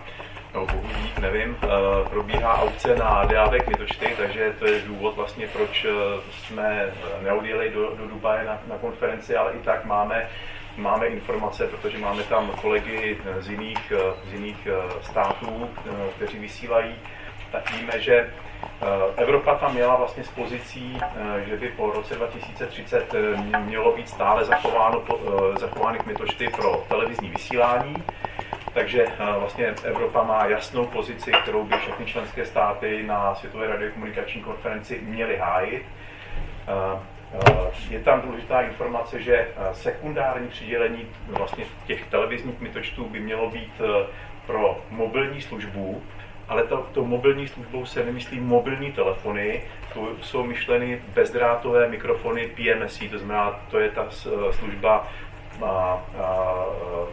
no 0.54 0.66
bohudík, 0.66 1.18
nevím, 1.18 1.58
uh, 1.64 2.08
probíhá 2.10 2.62
aukce 2.62 2.96
na 2.96 3.26
DAV 3.26 3.54
kmitočty, 3.64 4.14
takže 4.18 4.54
to 4.60 4.66
je 4.66 4.82
důvod 4.82 5.16
vlastně, 5.16 5.48
proč 5.48 5.86
uh, 5.86 5.92
jsme 6.32 6.94
neodjeli 7.22 7.70
do, 7.70 7.96
do 7.96 8.08
Dubaje 8.08 8.46
na, 8.46 8.62
na 8.68 8.78
konferenci, 8.78 9.36
ale 9.36 9.54
i 9.54 9.60
tak 9.60 9.86
máme 9.86 10.30
máme 10.78 11.08
informace, 11.08 11.68
protože 11.68 11.98
máme 11.98 12.24
tam 12.24 12.52
kolegy 12.62 13.18
z 13.40 13.50
jiných, 13.50 13.94
z 14.30 14.34
jiných 14.34 14.68
států, 15.02 15.70
kteří 16.16 16.40
vysílají, 16.40 16.96
tak 17.52 17.72
víme, 17.72 18.00
že 18.00 18.34
Evropa 19.16 19.56
tam 19.56 19.74
měla 19.74 19.96
vlastně 19.96 20.24
s 20.24 20.28
pozicí, 20.30 21.00
že 21.46 21.58
by 21.58 21.68
po 21.68 21.92
roce 21.92 22.16
2030 22.16 23.14
mělo 23.66 23.96
být 23.96 24.10
stále 24.10 24.46
zachováno, 24.46 25.04
zachovány 25.60 26.00
kmitočty 26.00 26.48
pro 26.48 26.86
televizní 26.88 27.30
vysílání. 27.30 27.96
Takže 28.74 29.06
eh, 29.06 29.40
vlastně 29.40 29.66
Evropa 29.84 30.24
má 30.24 30.46
jasnou 30.46 30.86
pozici, 30.86 31.32
kterou 31.32 31.64
by 31.64 31.76
všechny 31.78 32.06
členské 32.06 32.46
státy 32.46 33.04
na 33.04 33.36
Světové 33.36 33.68
radiokomunikační 33.68 34.42
konferenci 34.42 35.02
měly 35.02 35.38
hájit. 35.38 35.86
Eh, 36.68 37.00
eh, 37.50 37.70
je 37.90 38.00
tam 38.00 38.22
důležitá 38.22 38.62
informace, 38.62 39.22
že 39.22 39.48
sekundární 39.72 40.48
přidělení 40.48 41.08
vlastně 41.28 41.66
těch 41.88 42.08
televizních 42.08 42.60
mytočtů 42.60 43.06
by 43.06 43.20
mělo 43.20 43.50
být 43.50 43.82
pro 44.46 44.82
mobilní 44.90 45.42
službu, 45.42 46.04
ale 46.48 46.64
to, 46.64 46.88
to 46.94 47.06
mobilní 47.06 47.48
službou 47.48 47.86
se 47.86 48.06
nemyslí 48.06 48.40
mobilní 48.40 48.92
telefony, 48.92 49.62
to 49.94 50.10
jsou 50.22 50.44
myšleny 50.44 51.02
bezdrátové 51.14 51.88
mikrofony 51.88 52.48
PMSI, 52.48 53.10
to 53.10 53.18
znamená, 53.18 53.60
to 53.72 53.80
je 53.80 53.90
ta 53.92 54.08
služba 54.52 55.08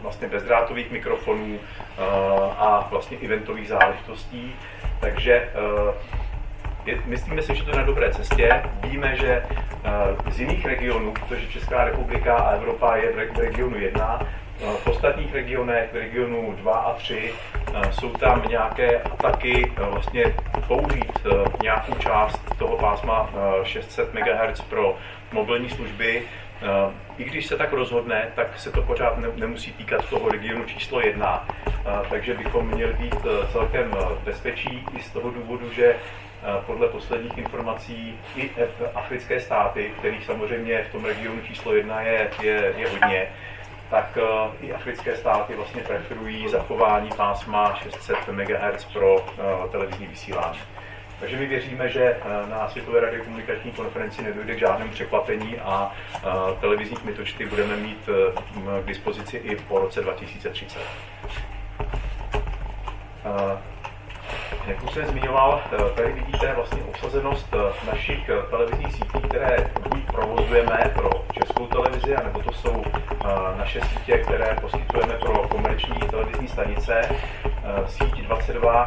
vlastně 0.02 0.28
bezdrátových 0.28 0.90
mikrofonů 0.90 1.58
a, 1.98 2.04
a 2.58 2.88
vlastně 2.90 3.18
eventových 3.24 3.68
záležitostí. 3.68 4.54
Takže 5.00 5.32
e, 5.34 5.50
je, 6.90 6.98
myslíme 7.04 7.42
si, 7.42 7.54
že 7.54 7.62
to 7.62 7.70
je 7.70 7.76
na 7.76 7.82
dobré 7.82 8.12
cestě. 8.12 8.62
Víme, 8.80 9.16
že 9.16 9.32
e, 9.32 9.42
z 10.30 10.40
jiných 10.40 10.66
regionů, 10.66 11.12
protože 11.12 11.46
Česká 11.46 11.84
republika 11.84 12.36
a 12.36 12.50
Evropa 12.50 12.96
je 12.96 13.12
v 13.12 13.38
regionu 13.38 13.78
1, 13.78 14.20
e, 14.20 14.66
v 14.76 14.86
ostatních 14.86 15.34
regionech, 15.34 15.92
v 15.92 15.96
regionu 15.96 16.54
2 16.58 16.74
a 16.74 16.94
3, 16.94 17.32
jsou 17.90 18.10
tam 18.10 18.42
nějaké 18.48 19.02
ataky 19.02 19.72
vlastně 19.78 20.34
použít 20.66 21.12
nějakou 21.62 21.94
část 21.94 22.40
toho 22.58 22.76
pásma 22.76 23.30
600 23.62 24.14
MHz 24.14 24.60
pro 24.60 24.96
mobilní 25.32 25.70
služby 25.70 26.22
I 27.18 27.24
když 27.24 27.46
se 27.46 27.56
tak 27.56 27.72
rozhodne, 27.72 28.28
tak 28.34 28.58
se 28.58 28.72
to 28.72 28.82
pořád 28.82 29.18
nemusí 29.36 29.72
týkat 29.72 30.10
toho 30.10 30.28
regionu 30.28 30.64
číslo 30.64 31.00
jedna, 31.00 31.48
eh, 31.66 31.72
takže 32.10 32.34
bychom 32.34 32.66
měli 32.66 32.92
být 32.92 33.14
eh, 33.14 33.46
celkem 33.52 33.96
bezpečí 34.24 34.86
i 34.98 35.02
z 35.02 35.10
toho 35.10 35.30
důvodu, 35.30 35.72
že 35.72 35.96
podle 36.66 36.88
posledních 36.88 37.38
informací 37.38 38.18
i 38.36 38.50
africké 38.94 39.40
státy, 39.40 39.92
kterých 39.98 40.24
samozřejmě 40.24 40.84
v 40.84 40.92
tom 40.92 41.04
regionu 41.04 41.40
číslo 41.40 41.74
jedna 41.74 42.00
je, 42.00 42.30
je, 42.42 42.74
je 42.76 42.88
hodně, 42.88 43.28
tak 43.90 44.18
i 44.60 44.72
africké 44.72 45.16
státy 45.16 45.54
vlastně 45.54 45.82
preferují 45.82 46.48
zachování 46.48 47.10
pásma 47.16 47.74
600 47.82 48.16
MHz 48.28 48.84
pro 48.84 49.26
televizní 49.70 50.06
vysílání. 50.06 50.58
Takže 51.20 51.36
my 51.36 51.46
věříme, 51.46 51.88
že 51.88 52.02
eh, 52.04 52.50
na 52.50 52.68
Světové 52.68 53.00
radiokomunikační 53.00 53.72
konferenci 53.72 54.22
nedojde 54.22 54.54
k 54.54 54.58
žádnému 54.58 54.90
překvapení 54.90 55.58
a 55.58 55.92
eh, 56.14 56.20
televizní 56.60 56.96
kmitočty 56.96 57.46
budeme 57.46 57.76
mít 57.76 58.08
eh, 58.08 58.82
k 58.82 58.86
dispozici 58.86 59.36
i 59.36 59.56
po 59.56 59.78
roce 59.78 60.00
2030. 60.00 60.78
Jak 64.66 64.84
už 64.84 64.90
jsem 64.90 65.06
zmiňoval, 65.06 65.62
tady 65.94 66.12
vidíte 66.12 66.52
vlastně 66.54 66.82
obsazenost 66.82 67.54
našich 67.92 68.30
televizních 68.50 68.92
sítí, 68.92 69.20
které 69.28 69.70
buď 69.88 70.06
provozujeme 70.06 70.92
pro 70.94 71.10
českou 71.32 71.66
televizi, 71.66 72.16
anebo 72.16 72.40
to 72.40 72.52
jsou 72.52 72.84
naše 73.56 73.80
sítě, 73.80 74.18
které 74.18 74.56
poskytujeme 74.60 75.14
pro 75.14 75.48
komerční 75.48 75.98
televizní 75.98 76.48
stanice. 76.48 77.08
Síť 77.86 78.22
22, 78.26 78.84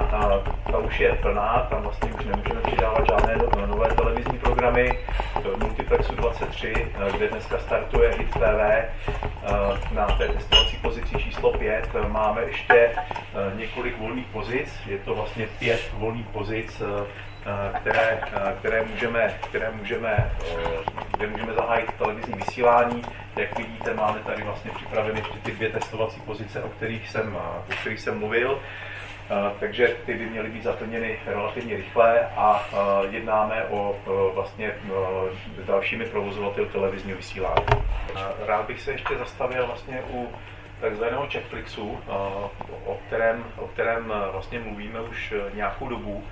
ta 0.72 0.78
už 0.78 1.00
je 1.00 1.14
plná, 1.14 1.68
tam 1.70 1.82
vlastně 1.82 2.14
už 2.14 2.26
nemůžeme 2.26 2.62
přidávat 2.62 3.06
žádné 3.08 3.38
no, 3.38 3.68
nové 3.68 3.88
televizní 3.88 4.38
programy. 4.38 5.00
Multiplexu 5.58 6.16
23, 6.16 6.74
kde 7.12 7.28
dneska 7.28 7.60
startuje 7.60 8.12
HIT 8.18 8.30
TV, 8.30 8.90
Na 9.92 10.06
té 10.06 10.28
testovací 10.28 10.78
pozici 10.78 11.16
číslo 11.18 11.52
5 11.58 11.90
máme 12.08 12.42
ještě 12.42 12.92
několik 13.56 13.98
volných 13.98 14.28
pozic. 14.28 14.80
Je 14.86 14.98
to 14.98 15.16
vlastně 15.16 15.48
pět 15.60 15.82
volných 15.94 16.28
pozic, 16.28 16.82
které, 17.80 18.22
které, 18.60 18.86
můžeme, 18.86 19.40
které 19.50 19.72
můžeme, 19.72 20.32
kde 21.18 21.28
můžeme 21.28 21.54
zahájit 21.54 21.94
televizní 21.94 22.34
vysílání. 22.34 23.02
Jak 23.36 23.58
vidíte, 23.58 23.94
máme 23.94 24.20
tady 24.20 24.44
vlastně 24.44 24.72
připraveny 24.72 25.24
ty 25.44 25.52
dvě 25.52 25.70
testovací 25.70 26.22
pozice, 26.22 26.64
o 26.64 26.70
kterých 26.70 27.10
jsem, 27.10 27.36
o 27.36 27.74
kterých 27.82 28.00
jsem 28.00 28.20
mluvil 28.20 28.60
takže 29.60 29.96
ty 30.06 30.14
by 30.14 30.26
měly 30.26 30.50
být 30.50 30.64
zaplněny 30.64 31.20
relativně 31.26 31.78
rychle 31.78 32.26
a 32.26 32.66
jednáme 33.10 33.64
o 33.64 33.96
vlastně 34.34 34.72
dalšími 35.66 36.06
provozovateli 36.06 36.68
televizního 36.68 37.18
vysílání. 37.18 37.66
Rád 38.46 38.66
bych 38.66 38.82
se 38.82 38.92
ještě 38.92 39.18
zastavil 39.18 39.68
vlastně 39.68 40.04
u 40.12 40.30
takzvaného 40.82 41.28
Checkflixu, 41.32 42.00
o 42.86 43.00
kterém, 43.08 43.44
o 43.58 43.68
kterém 43.68 44.14
vlastně 44.32 44.60
mluvíme 44.60 45.02
už 45.02 45.34
nějakou 45.54 45.88
dobu. 45.88 46.24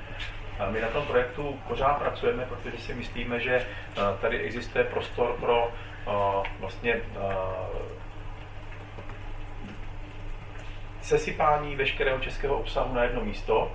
My 0.72 0.82
na 0.82 0.88
tom 0.88 1.06
projektu 1.06 1.60
pořád 1.68 1.94
pracujeme, 1.94 2.46
protože 2.46 2.78
si 2.78 2.94
myslíme, 2.94 3.40
že 3.40 3.68
tady 4.22 4.40
existuje 4.40 4.84
prostor 4.84 5.36
pro 5.40 5.72
vlastně 6.60 7.02
sesypání 11.02 11.76
veškerého 11.76 12.20
českého 12.20 12.58
obsahu 12.58 12.96
na 12.96 13.04
jedno 13.04 13.22
místo, 13.22 13.72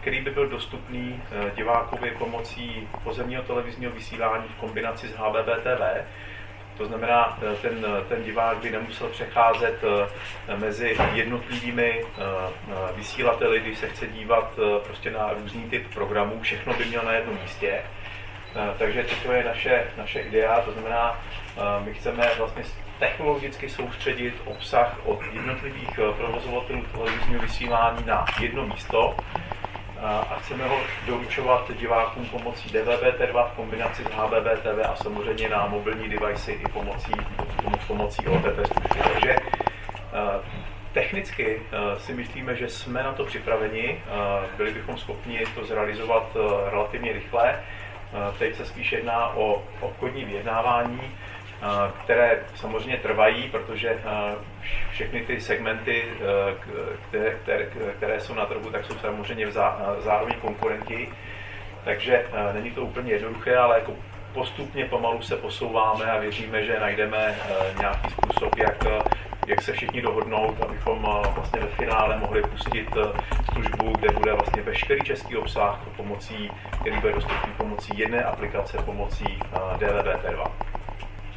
který 0.00 0.20
by 0.20 0.30
byl 0.30 0.48
dostupný 0.48 1.22
divákovi 1.56 2.10
pomocí 2.10 2.88
pozemního 3.04 3.42
televizního 3.42 3.92
vysílání 3.92 4.48
v 4.48 4.60
kombinaci 4.60 5.08
s 5.08 5.14
HBBTV. 5.14 6.06
To 6.80 6.86
znamená, 6.86 7.38
e, 7.52 7.56
ten, 7.56 7.86
ten 8.08 8.24
divák 8.24 8.58
by 8.58 8.70
nemusel 8.70 9.08
přecházet 9.08 9.84
e, 10.48 10.56
mezi 10.56 10.96
jednotlivými 11.14 12.04
vysílateli, 12.94 13.60
když 13.60 13.78
se 13.78 13.88
chce 13.88 14.06
dívat 14.06 14.58
prostě 14.84 15.10
na 15.10 15.32
různý 15.32 15.62
typ 15.70 15.94
programů, 15.94 16.40
všechno 16.40 16.74
by 16.74 16.84
měl 16.84 17.02
na 17.04 17.12
jednom 17.12 17.38
místě. 17.42 17.82
Takže 18.78 19.06
to 19.22 19.32
je 19.32 19.44
naše, 19.44 19.84
naše 19.96 20.20
idea, 20.20 20.60
to 20.60 20.72
znamená, 20.72 21.20
my 21.84 21.94
chceme 21.94 22.30
vlastně 22.38 22.64
technologicky 23.00 23.68
soustředit 23.68 24.34
obsah 24.44 24.98
od 25.04 25.20
jednotlivých 25.32 25.98
eh, 25.98 26.12
provozovatelů 26.16 26.82
televizního 26.92 27.42
vysílání 27.42 28.04
na 28.06 28.24
jedno 28.40 28.66
místo 28.66 29.16
a 30.02 30.38
chceme 30.42 30.68
ho 30.68 30.76
doručovat 31.06 31.70
divákům 31.78 32.26
pomocí 32.26 32.68
DVB-T2 32.68 33.48
v 33.48 33.56
kombinaci 33.56 34.04
s 34.04 34.06
HBB-TV 34.06 34.90
a 34.90 34.96
samozřejmě 34.96 35.48
na 35.48 35.66
mobilní 35.66 36.08
device 36.08 36.52
i 36.52 36.68
pomocí, 36.68 37.12
pomocí 37.86 38.28
OTT 38.28 38.66
služby. 38.66 39.00
Takže 39.12 39.36
eh, 39.36 40.40
technicky 40.92 41.62
eh, 41.72 42.00
si 42.00 42.14
myslíme, 42.14 42.56
že 42.56 42.68
jsme 42.68 43.02
na 43.02 43.12
to 43.12 43.24
připraveni, 43.24 44.02
byli 44.56 44.72
bychom 44.72 44.98
schopni 44.98 45.42
to 45.54 45.64
zrealizovat 45.64 46.36
relativně 46.70 47.12
rychle. 47.12 47.60
Teď 48.38 48.56
se 48.56 48.66
spíš 48.66 48.92
jedná 48.92 49.36
o 49.36 49.62
obchodní 49.80 50.24
vyjednávání, 50.24 51.00
které 52.04 52.38
samozřejmě 52.54 52.96
trvají, 52.96 53.48
protože 53.48 53.98
všechny 54.90 55.20
ty 55.20 55.40
segmenty, 55.40 56.04
které, 57.08 57.30
které, 57.30 57.64
které 57.96 58.20
jsou 58.20 58.34
na 58.34 58.46
trhu, 58.46 58.70
tak 58.70 58.84
jsou 58.84 58.94
samozřejmě 58.94 59.46
zároveň 59.98 60.34
konkurenti. 60.40 61.08
Takže 61.84 62.26
není 62.52 62.70
to 62.70 62.82
úplně 62.82 63.12
jednoduché, 63.12 63.56
ale 63.56 63.78
jako 63.78 63.92
postupně 64.32 64.84
pomalu 64.84 65.22
se 65.22 65.36
posouváme 65.36 66.04
a 66.04 66.18
věříme, 66.18 66.64
že 66.64 66.80
najdeme 66.80 67.36
nějaký 67.78 68.10
způsob, 68.10 68.56
jak, 68.56 68.84
jak 69.46 69.62
se 69.62 69.72
všichni 69.72 70.02
dohodnout, 70.02 70.62
abychom 70.62 71.02
vlastně 71.34 71.60
ve 71.60 71.66
finále 71.66 72.16
mohli 72.16 72.42
pustit 72.42 72.88
službu, 73.52 73.92
kde 73.98 74.12
bude 74.12 74.32
vlastně 74.32 74.62
veškerý 74.62 75.00
český 75.00 75.36
obsah 75.36 75.80
pomocí, 75.96 76.50
který 76.80 76.96
bude 76.96 77.12
dostupný 77.12 77.52
pomocí 77.56 77.98
jedné 77.98 78.24
aplikace, 78.24 78.78
pomocí 78.78 79.38
DVB-T2 79.78 80.50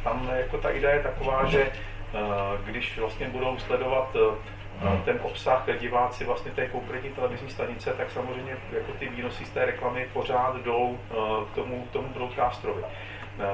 tam 0.04 0.30
jako 0.38 0.58
ta 0.58 0.70
idea 0.70 0.92
je 0.92 1.04
taková, 1.04 1.46
že 1.46 1.62
eh, 1.62 2.20
když 2.64 2.98
vlastně 2.98 3.30
budou 3.30 3.58
sledovat 3.58 4.16
eh, 4.16 5.02
ten 5.06 5.20
obsah 5.22 5.66
diváci 5.80 6.26
vlastně 6.26 6.52
té 6.52 6.68
konkrétní 6.68 7.10
televizní 7.10 7.50
stanice, 7.50 7.94
tak 7.94 8.12
samozřejmě 8.12 8.58
jako 8.72 8.92
ty 8.92 9.10
výnosy 9.10 9.46
z 9.46 9.50
té 9.50 9.66
reklamy 9.66 10.08
pořád 10.14 10.56
jdou 10.56 11.00
eh, 11.12 11.16
k 11.52 11.56
tomu, 11.56 11.86
k 11.86 11.92
tomu 11.92 12.08
broadcasterovi. 12.08 12.84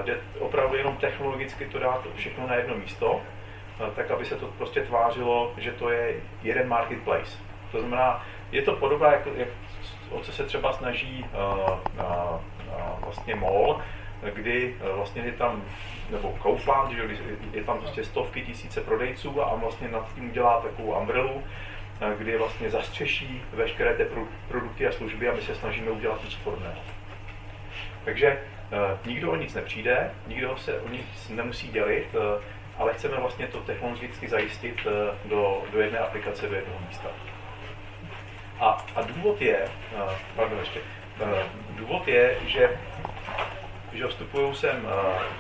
Jde 0.06 0.18
opravdu 0.40 0.76
jenom 0.76 0.96
technologicky 0.96 1.66
to 1.66 1.80
dát 1.80 2.08
všechno 2.16 2.48
na 2.48 2.56
jedno 2.56 2.76
místo, 2.76 3.22
tak 3.96 4.12
aby 4.12 4.26
se 4.26 4.36
to 4.36 4.46
prostě 4.46 4.82
tvářilo, 4.82 5.54
že 5.58 5.72
to 5.72 5.90
je 5.90 6.16
jeden 6.44 6.68
marketplace. 6.68 7.38
To 7.72 7.80
znamená, 7.80 8.26
je 8.52 8.62
to 8.62 8.76
podobné, 8.76 9.08
jak, 9.08 9.28
jak 9.36 9.48
o 10.12 10.20
co 10.20 10.32
se 10.32 10.46
třeba 10.46 10.74
snaží 10.74 11.26
uh, 11.34 11.70
uh, 11.70 12.40
uh, 12.68 13.04
vlastně 13.04 13.36
MOL, 13.36 13.82
kdy 14.34 14.76
vlastně 14.96 15.22
je 15.22 15.32
tam 15.32 15.64
nebo 16.12 16.38
Kaufland, 16.42 16.92
že 16.92 17.08
je 17.54 17.64
tam 17.64 17.78
prostě 17.80 18.04
stovky 18.04 18.42
tisíce 18.42 18.82
prodejců 18.82 19.42
a 19.42 19.46
on 19.46 19.60
vlastně 19.60 19.88
nad 19.88 20.16
tím 20.16 20.30
udělá 20.30 20.62
takovou 20.62 21.00
umbrelu, 21.00 21.44
eh, 22.02 22.16
kdy 22.18 22.38
vlastně 22.38 22.70
zastřeší 22.70 23.44
veškeré 23.54 23.94
ty 23.94 24.06
produkty 24.48 24.88
a 24.88 24.92
služby 24.92 25.30
a 25.30 25.34
my 25.34 25.42
se 25.42 25.56
snažíme 25.56 25.92
udělat 25.92 26.24
něco 26.24 26.38
podobného. 26.44 26.80
Takže 28.06 28.28
eh, 28.28 28.98
nikdo 29.06 29.32
o 29.32 29.36
nic 29.36 29.54
nepřijde, 29.54 30.12
nikdo 30.28 30.58
se 30.58 30.82
o 30.82 30.90
nic 30.90 31.30
nemusí 31.30 31.68
dělit, 31.68 32.08
eh, 32.14 32.42
ale 32.78 32.94
chceme 32.94 33.18
vlastně 33.18 33.48
to 33.48 33.60
technologicky 33.60 34.28
zajistit 34.28 34.88
do, 35.26 35.64
do 35.72 35.82
jedné 35.82 36.00
aplikace, 36.00 36.48
do 36.48 36.56
jednoho 36.56 36.80
místa. 36.88 37.10
A, 38.60 38.86
a 38.96 39.02
důvod 39.02 39.42
je, 39.42 39.68
pardon 40.36 40.60
ještě, 40.60 40.80
důvod 41.76 42.08
je, 42.08 42.38
že 42.48 42.80
že 43.94 44.08
vstupují 44.08 44.56
sem 44.56 44.86
uh, 44.86 44.92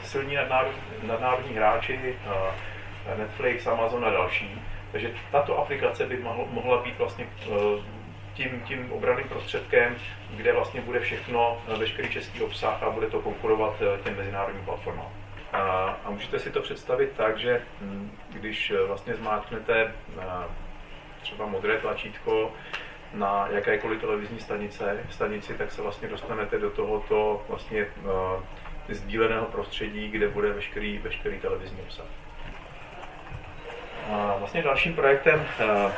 silní 0.03 0.35
nadnárodní, 0.35 0.81
nadnárodní 1.03 1.55
hráči, 1.55 2.15
uh, 2.25 3.17
Netflix, 3.17 3.67
Amazon 3.67 4.05
a 4.05 4.09
další. 4.09 4.61
Takže 4.91 5.11
tato 5.31 5.57
aplikace 5.57 6.05
by 6.05 6.17
mohla, 6.51 6.83
být 6.83 6.97
vlastně 6.97 7.27
uh, 7.47 7.55
tím, 8.33 8.61
tím 8.67 8.91
obraným 8.91 9.29
prostředkem, 9.29 9.95
kde 10.35 10.53
vlastně 10.53 10.81
bude 10.81 10.99
všechno, 10.99 11.61
veškerý 11.77 12.09
český 12.09 12.41
obsah 12.41 12.83
a 12.83 12.89
bude 12.89 13.07
to 13.07 13.19
konkurovat 13.19 13.73
těm 14.03 14.17
mezinárodním 14.17 14.65
platformám. 14.65 15.09
A, 15.53 15.59
a 16.05 16.09
můžete 16.09 16.39
si 16.39 16.51
to 16.51 16.61
představit 16.61 17.11
tak, 17.17 17.37
že 17.37 17.61
hm, 17.81 18.11
když 18.29 18.73
vlastně 18.87 19.15
zmáčknete 19.15 19.93
třeba 21.21 21.45
modré 21.45 21.77
tlačítko, 21.77 22.51
na 23.13 23.47
jakékoliv 23.51 24.01
televizní 24.01 24.39
stanice, 24.39 24.99
stanici, 25.09 25.53
tak 25.53 25.71
se 25.71 25.81
vlastně 25.81 26.07
dostanete 26.07 26.59
do 26.59 26.69
tohoto 26.69 27.45
vlastně 27.49 27.85
uh, 27.85 28.11
sdíleného 28.89 29.45
prostředí, 29.45 30.09
kde 30.09 30.27
bude 30.27 30.53
veškerý, 30.53 30.97
veškerý 30.97 31.39
televizní 31.39 31.81
obsah. 31.81 32.05
Vlastně 34.39 34.63
dalším 34.63 34.95
projektem, 34.95 35.39
uh, 35.39 35.91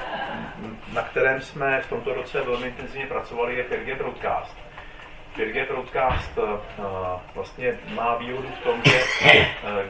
na 0.93 1.02
kterém 1.02 1.41
jsme 1.41 1.82
v 1.82 1.89
tomto 1.89 2.13
roce 2.13 2.41
velmi 2.41 2.67
intenzivně 2.67 3.08
pracovali, 3.08 3.56
je 3.56 3.63
5G 3.63 3.97
Broadcast. 3.97 4.58
5G 5.37 5.67
Broadcast 5.67 6.37
uh, 6.37 6.43
vlastně 7.35 7.79
má 7.95 8.15
výhodu 8.15 8.47
v 8.47 8.63
tom, 8.63 8.81
že 8.85 9.01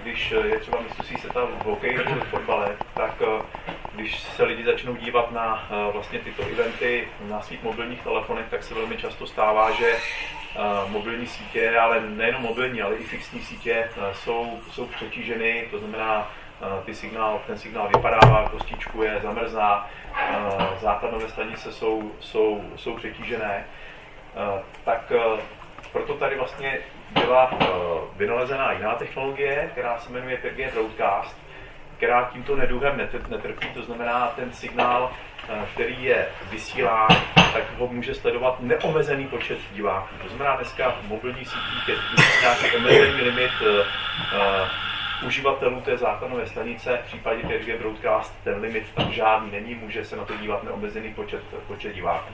když 0.04 0.32
je 0.32 0.60
třeba 0.60 0.82
mistrovství 0.82 1.17
světa 1.17 1.45
v 1.45 1.65
hokeji 1.65 1.97
nebo 1.97 2.25
v 2.25 2.27
fotbale, 2.27 2.77
tak 2.93 3.21
když 3.95 4.19
se 4.19 4.43
lidi 4.43 4.63
začnou 4.63 4.95
dívat 4.95 5.32
na 5.32 5.67
eh, 5.69 5.91
vlastně 5.91 6.19
tyto 6.19 6.43
eventy 6.43 7.08
na 7.30 7.41
svých 7.41 7.63
mobilních 7.63 8.01
telefonech, 8.01 8.45
tak 8.49 8.63
se 8.63 8.73
velmi 8.73 8.97
často 8.97 9.27
stává, 9.27 9.71
že 9.71 9.88
eh, 9.95 10.60
mobilní 10.88 11.27
sítě, 11.27 11.77
ale 11.80 12.01
nejenom 12.01 12.41
mobilní, 12.41 12.82
ale 12.82 12.95
i 12.95 13.04
fixní 13.04 13.41
sítě 13.41 13.73
eh, 13.73 14.13
jsou, 14.13 14.60
jsou 14.71 14.86
přetíženy, 14.86 15.67
to 15.71 15.80
znamená, 15.80 16.32
ty 16.86 16.95
signál, 16.95 17.41
ten 17.47 17.58
signál 17.58 17.89
vypadává, 17.95 18.49
kostičkuje, 18.49 19.19
zamrzá, 19.23 19.89
základnové 20.82 21.30
stanice 21.30 21.73
jsou, 21.73 22.12
jsou, 22.19 22.63
jsou 22.75 22.95
přetížené, 22.95 23.65
tak 24.86 25.12
proto 25.91 26.13
tady 26.13 26.36
vlastně 26.36 26.80
byla 27.13 27.52
vynalezená 28.15 28.72
jiná 28.72 28.96
technologie, 28.96 29.70
která 29.72 29.98
se 30.00 30.12
jmenuje 30.12 30.38
5G 30.44 30.74
Broadcast, 30.74 31.38
která 31.98 32.30
tímto 32.34 32.56
neduhem 32.56 33.10
netrpí, 33.30 33.67
to 33.67 33.84
znamená 33.84 34.28
ten 34.36 34.54
signál, 34.54 35.12
eh, 35.50 35.65
který 35.74 36.04
je 36.04 36.28
vysílán, 36.52 37.08
tak 37.36 37.63
ho 37.78 37.88
může 37.88 38.15
sledovat 38.15 38.60
neomezený 38.60 39.28
počet 39.28 39.58
diváků. 39.74 40.15
To 40.24 40.30
znamená 40.30 40.56
dneska 40.56 40.91
v 40.91 41.08
mobilních 41.08 41.48
sítích 41.48 41.88
je 41.88 41.96
nějaký 42.41 42.78
omezený 42.78 43.22
limit 43.22 43.52
uh, 43.62 45.28
uživatelů 45.28 45.82
té 45.82 45.98
základové 45.98 46.48
stanice, 46.48 47.00
v 47.04 47.08
případě 47.08 47.41
5G 47.44 47.78
Broadcast 47.78 48.36
ten 48.44 48.62
limit 48.62 48.84
tam 48.96 49.12
žádný 49.12 49.52
není, 49.52 49.76
může 49.76 50.06
se 50.06 50.15
na 50.15 50.26
to 50.26 50.38
dívat 50.38 50.63
neomezený 50.63 51.13
počet, 51.13 51.41
počet 51.67 51.94
diváků. 51.96 52.34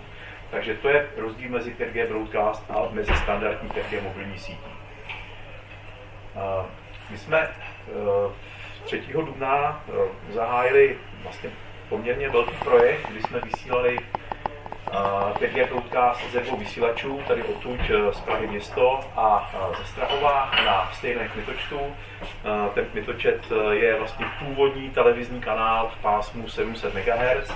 Takže 0.51 0.73
to 0.73 0.89
je 0.89 1.07
rozdíl 1.17 1.51
mezi 1.51 1.75
5G 1.79 2.07
Broadcast 2.07 2.71
a 2.71 2.87
mezi 2.91 3.15
standardní 3.15 3.69
5G 3.69 4.03
mobilní 4.03 4.39
sítí. 4.39 4.71
My 7.09 7.17
jsme 7.17 7.49
uh, 8.27 8.31
3. 8.83 9.03
dubna 9.13 9.83
zahájili 10.29 10.97
vlastně 11.23 11.49
poměrně 11.89 12.29
velký 12.29 12.55
projekt, 12.63 13.09
kdy 13.09 13.21
jsme 13.21 13.39
vysílali 13.39 13.97
5G 15.33 15.67
broadcast 15.67 16.31
ze 16.31 16.39
dvou 16.39 16.57
vysílačů, 16.57 17.21
tady 17.27 17.43
odtud 17.43 17.79
z 18.11 18.19
Prahy 18.19 18.47
město 18.47 18.99
a 19.15 19.51
ze 19.77 19.85
Strahova 19.85 20.51
na 20.65 20.91
stejné 20.93 21.27
kmitočtu. 21.27 21.79
Ten 22.73 22.85
kmitočet 22.85 23.41
je 23.71 23.95
vlastně 23.99 24.25
původní 24.39 24.89
televizní 24.89 25.41
kanál 25.41 25.91
v 25.99 26.01
pásmu 26.01 26.49
700 26.49 26.93
MHz, 26.93 27.51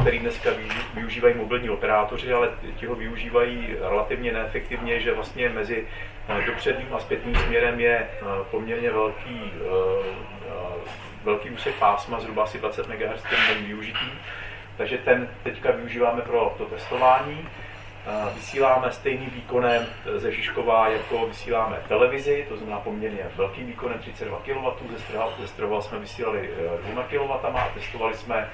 který 0.00 0.18
dneska 0.18 0.50
využívají 0.94 1.34
mobilní 1.34 1.70
operátoři, 1.70 2.32
ale 2.32 2.50
ti 2.76 2.86
ho 2.86 2.94
využívají 2.94 3.76
relativně 3.80 4.32
neefektivně, 4.32 5.00
že 5.00 5.14
vlastně 5.14 5.48
mezi 5.48 5.86
dopředním 6.46 6.94
a 6.94 6.98
zpětným 6.98 7.36
směrem 7.36 7.80
je 7.80 8.08
poměrně 8.50 8.90
velký, 8.90 9.52
velký 11.24 11.50
úsek 11.50 11.74
pásma, 11.74 12.20
zhruba 12.20 12.42
asi 12.42 12.58
20 12.58 12.88
MHz, 12.88 13.22
který 13.22 13.42
není 13.54 13.66
využitý. 13.66 14.10
Takže 14.76 14.98
ten 14.98 15.28
teďka 15.42 15.70
využíváme 15.70 16.22
pro 16.22 16.54
to 16.58 16.64
testování. 16.64 17.48
Vysíláme 18.34 18.92
stejným 18.92 19.30
výkonem 19.30 19.86
ze 20.16 20.32
Žižkova, 20.32 20.88
jako 20.88 21.26
vysíláme 21.26 21.76
televizi, 21.88 22.46
to 22.48 22.56
znamená 22.56 22.80
poměrně 22.80 23.18
velkým 23.36 23.66
výkonem 23.66 23.98
32 23.98 24.38
kW. 24.38 24.86
Ze 25.40 25.48
Strova 25.48 25.80
jsme 25.80 25.98
vysílali 25.98 26.50
2 26.92 27.02
kW 27.02 27.32
a 27.56 27.70
testovali 27.74 28.14
jsme 28.14 28.50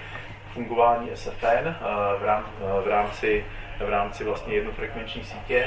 fungování 0.54 1.10
SFN 1.14 1.74
v 2.84 2.86
rámci, 2.86 3.44
v 3.78 3.88
rámci 3.88 4.24
vlastně 4.24 4.54
jednofrekvenční 4.54 5.24
sítě. 5.24 5.66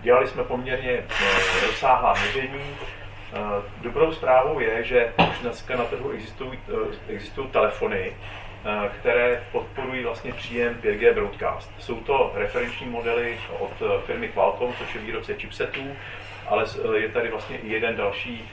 Dělali 0.00 0.28
jsme 0.28 0.44
poměrně 0.44 1.04
rozsáhlá 1.66 2.14
měření, 2.14 2.76
Eh, 3.32 3.62
dobrou 3.82 4.12
zprávou 4.12 4.60
je, 4.60 4.84
že 4.84 5.12
už 5.30 5.38
dneska 5.38 5.76
na 5.76 5.84
trhu 5.84 6.10
existují, 6.10 6.58
eh, 6.68 7.12
existují 7.12 7.48
telefony, 7.48 8.12
eh, 8.64 8.88
které 9.00 9.44
podporují 9.52 10.04
vlastně 10.04 10.32
příjem 10.32 10.74
5G 10.74 11.14
broadcast. 11.14 11.70
Jsou 11.78 12.00
to 12.00 12.32
referenční 12.34 12.86
modely 12.86 13.38
od 13.58 13.72
firmy 14.06 14.28
Qualcomm, 14.28 14.74
což 14.78 14.94
je 14.94 15.00
výrobce 15.00 15.34
chipsetů, 15.34 15.96
ale 16.46 16.64
je 16.96 17.08
tady 17.08 17.30
vlastně 17.30 17.58
i 17.58 17.72
jeden 17.72 17.96
další, 17.96 18.50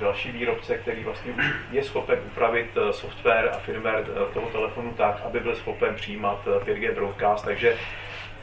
další 0.00 0.32
výrobce, 0.32 0.78
který 0.78 1.04
vlastně 1.04 1.32
je 1.70 1.84
schopen 1.84 2.18
upravit 2.26 2.70
software 2.90 3.50
a 3.52 3.58
firmware 3.58 4.04
toho 4.34 4.46
telefonu 4.46 4.92
tak, 4.96 5.22
aby 5.24 5.40
byl 5.40 5.56
schopen 5.56 5.94
přijímat 5.94 6.38
5G 6.46 6.94
broadcast. 6.94 7.44
Takže 7.44 7.76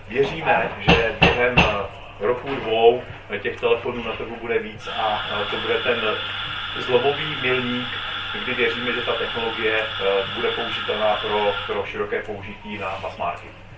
věříme, 0.07 0.71
že 0.79 1.15
během 1.19 1.55
roku, 2.19 2.55
dvou 2.55 3.03
těch 3.41 3.59
telefonů 3.59 4.03
na 4.03 4.11
trhu 4.11 4.35
bude 4.41 4.59
víc 4.59 4.87
a 4.87 5.25
to 5.51 5.57
bude 5.57 5.77
ten 5.77 6.01
zlomový 6.77 7.35
milník, 7.41 7.87
kdy 8.43 8.53
věříme, 8.53 8.93
že 8.93 9.01
ta 9.01 9.13
technologie 9.13 9.79
eh, 9.79 10.05
bude 10.35 10.51
použitelná 10.51 11.15
pro, 11.15 11.53
pro 11.67 11.85
široké 11.85 12.23
použití 12.23 12.77
na 12.77 12.99
mass 13.01 13.17
market. 13.17 13.68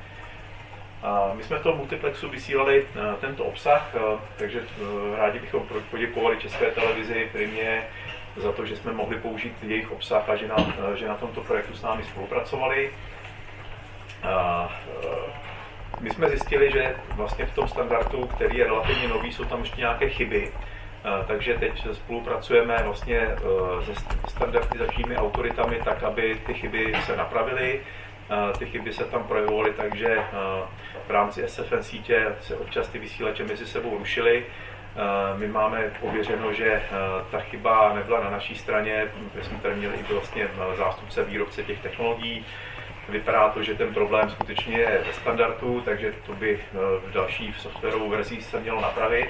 My 1.34 1.44
jsme 1.44 1.60
v 1.60 1.64
tom 1.64 1.78
multiplexu 1.78 2.30
vysílali 2.30 2.86
eh, 2.96 3.00
tento 3.22 3.44
obsah, 3.44 3.96
eh, 3.96 4.20
takže 4.38 4.62
rádi 5.18 5.40
bychom 5.40 5.64
poděkovali 5.92 6.38
České 6.38 6.72
televizi 6.72 7.30
Primě 7.32 7.84
za 8.38 8.52
to, 8.52 8.66
že 8.66 8.76
jsme 8.76 8.94
mohli 8.94 9.18
použít 9.18 9.54
jejich 9.64 9.92
obsah 9.92 10.30
a 10.30 10.36
že 10.36 10.48
na, 10.48 10.56
že 10.96 11.08
na 11.08 11.16
tomto 11.16 11.42
projektu 11.42 11.74
s 11.74 11.82
námi 11.82 12.04
spolupracovali. 12.04 12.92
My 16.02 16.10
jsme 16.10 16.30
zjistili, 16.30 16.72
že 16.72 16.96
vlastně 17.16 17.46
v 17.46 17.56
tom 17.56 17.68
standardu, 17.68 18.28
který 18.28 18.58
je 18.58 18.66
relativně 18.66 19.08
nový, 19.08 19.34
jsou 19.34 19.46
tam 19.46 19.60
ještě 19.60 19.82
nějaké 19.82 20.10
chyby, 20.10 20.52
eh, 20.52 21.26
takže 21.28 21.54
teď 21.54 21.88
spolupracujeme 21.92 22.84
vlastně 22.84 23.18
eh, 23.18 23.86
se 23.86 23.94
standardizačními 24.28 25.18
autoritami 25.18 25.80
tak, 25.86 26.04
aby 26.04 26.42
ty 26.46 26.54
chyby 26.54 26.94
se 27.06 27.16
napravily. 27.16 27.82
Ty 28.58 28.66
chyby 28.66 28.94
se 28.94 29.06
tam 29.06 29.24
projevovaly 29.24 29.74
tak, 29.74 29.96
že 29.96 30.18
v 31.08 31.12
rámci 31.12 31.48
SFN 31.48 31.82
sítě 31.82 32.36
se 32.42 32.56
občas 32.56 32.88
ty 32.88 33.00
vysílače 33.00 33.44
mezi 33.44 33.66
sebou 33.66 33.98
rušily. 33.98 34.46
My 35.38 35.48
máme 35.48 35.92
pověřeno, 36.00 36.54
že 36.54 36.82
ta 37.32 37.40
chyba 37.40 37.94
nebyla 37.94 38.24
na 38.24 38.30
naší 38.30 38.56
straně, 38.56 39.08
protože 39.32 39.50
jsme 39.50 39.58
tady 39.58 39.76
měli 39.76 39.94
i 39.94 40.14
vlastně 40.14 40.48
zástupce 40.78 41.24
výrobce 41.24 41.64
těch 41.64 41.80
technologií, 41.80 42.46
Vypadá 43.10 43.50
to, 43.50 43.64
že 43.64 43.76
ten 43.76 43.94
problém 43.94 44.30
skutečně 44.30 44.78
je 44.78 45.04
ve 45.08 45.14
standardu, 45.14 45.82
takže 45.82 46.14
to 46.26 46.34
by 46.34 46.60
v 47.06 47.12
další 47.14 47.54
softwarovou 47.58 48.10
verzi 48.10 48.42
se 48.42 48.60
mělo 48.60 48.82
napravit. 48.82 49.30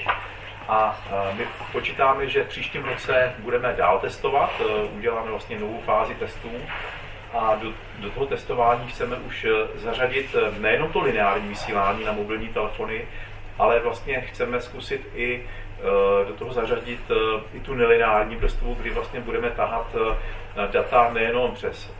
A 0.67 1.01
my 1.37 1.47
počítáme, 1.71 2.27
že 2.27 2.43
v 2.43 2.47
příštím 2.47 2.83
roce 2.83 3.33
budeme 3.39 3.73
dál 3.73 3.99
testovat, 3.99 4.61
uděláme 4.97 5.31
vlastně 5.31 5.59
novou 5.59 5.81
fázi 5.85 6.15
testů 6.15 6.51
a 7.33 7.55
do, 7.55 7.73
do 7.99 8.09
toho 8.09 8.25
testování 8.25 8.87
chceme 8.87 9.15
už 9.15 9.47
zařadit 9.75 10.35
nejenom 10.59 10.91
to 10.91 11.01
lineární 11.01 11.49
vysílání 11.49 12.05
na 12.05 12.11
mobilní 12.11 12.47
telefony, 12.47 13.01
ale 13.57 13.79
vlastně 13.79 14.21
chceme 14.21 14.61
zkusit 14.61 15.07
i 15.15 15.43
do 16.27 16.33
toho 16.33 16.53
zařadit 16.53 16.99
i 17.53 17.59
tu 17.59 17.73
nelineární 17.75 18.35
vrstvu, 18.35 18.73
kdy 18.73 18.89
vlastně 18.89 19.19
budeme 19.19 19.49
tahat 19.49 19.95
data 20.71 21.11
nejenom 21.13 21.51
přes 21.51 21.91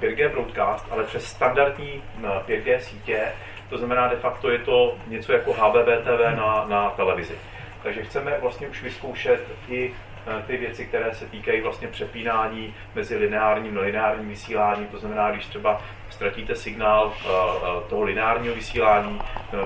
5G 0.00 0.30
broadcast, 0.30 0.86
ale 0.90 1.04
přes 1.04 1.24
standardní 1.26 2.02
5G 2.22 2.78
sítě, 2.78 3.32
to 3.70 3.78
znamená 3.78 4.08
de 4.08 4.16
facto 4.16 4.50
je 4.50 4.58
to 4.58 4.96
něco 5.06 5.32
jako 5.32 5.52
HBBTV 5.52 6.36
na, 6.36 6.64
na 6.68 6.90
televizi. 6.90 7.34
Takže 7.82 8.02
chceme 8.02 8.38
vlastně 8.40 8.68
už 8.68 8.82
vyzkoušet 8.82 9.40
i 9.68 9.94
Eh, 10.13 10.13
ty 10.46 10.56
věci, 10.56 10.86
které 10.86 11.14
se 11.14 11.26
týkají 11.26 11.60
vlastně 11.60 11.88
přepínání 11.88 12.74
mezi 12.94 13.16
lineárním 13.16 13.78
a 13.78 13.80
lineárním 13.80 14.28
vysíláním. 14.28 14.86
To 14.86 14.98
znamená, 14.98 15.30
když 15.30 15.46
třeba 15.46 15.82
ztratíte 16.10 16.54
signál 16.54 17.12
eh, 17.14 17.28
eh, 17.28 17.88
toho 17.88 18.02
lineárního 18.02 18.54
vysílání, 18.54 19.20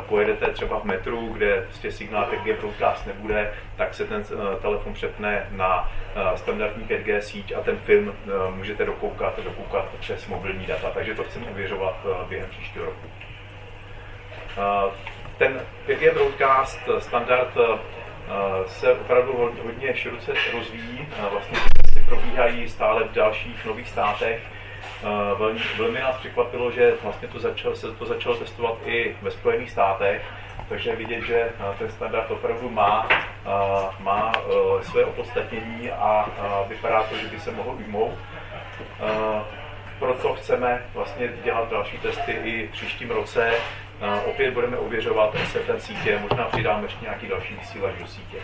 pojedete 0.08 0.46
třeba 0.46 0.80
v 0.80 0.84
metru, 0.84 1.28
kde 1.32 1.62
prostě 1.62 1.92
signál 1.92 2.28
5G 2.30 2.60
broadcast 2.60 3.06
nebude, 3.06 3.54
tak 3.76 3.94
se 3.94 4.04
ten 4.04 4.24
telefon 4.62 4.94
přepne 4.94 5.46
na 5.50 5.92
standardní 6.36 6.84
5G 6.84 7.18
síť 7.18 7.52
a 7.52 7.60
ten 7.60 7.76
film 7.76 8.14
můžete 8.54 8.84
dokoukat, 8.84 9.40
dokoukat 9.44 9.84
přes 10.00 10.26
mobilní 10.26 10.66
data. 10.66 10.90
Takže 10.94 11.14
to 11.14 11.24
chceme 11.24 11.46
ověřovat 11.50 12.06
během 12.28 12.50
příštího 12.50 12.84
roku. 12.84 13.06
Ten 15.38 15.60
5G 15.86 16.14
broadcast 16.14 16.80
standard 16.98 17.56
se 18.66 18.92
opravdu 18.92 19.52
hodně 19.64 19.96
široce 19.96 20.32
rozvíjí. 20.52 21.08
Vlastně 21.30 21.58
ty 21.94 22.00
probíhají 22.00 22.68
stále 22.68 23.04
v 23.04 23.12
dalších 23.12 23.64
nových 23.64 23.88
státech. 23.88 24.42
Velmi, 25.38 25.60
velmi 25.78 26.00
nás 26.00 26.16
překvapilo, 26.16 26.70
že 26.70 26.94
vlastně 27.02 27.28
to 27.28 27.38
začalo, 27.38 27.76
se 27.76 27.92
to 27.92 28.06
začalo 28.06 28.36
testovat 28.36 28.74
i 28.84 29.16
ve 29.22 29.30
Spojených 29.30 29.70
státech, 29.70 30.22
takže 30.68 30.96
vidět, 30.96 31.22
že 31.22 31.48
ten 31.78 31.90
standard 31.90 32.30
opravdu 32.30 32.70
má, 32.70 33.08
má 34.00 34.32
své 34.82 35.04
opodstatnění 35.04 35.90
a 35.90 36.28
vypadá 36.68 37.02
to, 37.02 37.16
že 37.16 37.26
by 37.26 37.40
se 37.40 37.50
mohl 37.50 37.70
ujmout. 37.70 38.18
Proto 39.98 40.34
chceme 40.34 40.86
vlastně 40.94 41.28
dělat 41.44 41.70
další 41.70 41.98
testy 41.98 42.32
i 42.32 42.66
v 42.66 42.70
příštím 42.70 43.10
roce, 43.10 43.52
opět 44.26 44.54
budeme 44.54 44.76
ověřovat 44.76 45.37
SFN 45.44 45.78
sítě, 45.78 46.18
možná 46.22 46.44
přidáme 46.44 46.84
ještě 46.84 47.02
nějaký 47.02 47.26
další 47.28 47.54
vysílač 47.54 47.94
do 48.00 48.06
sítě. 48.06 48.37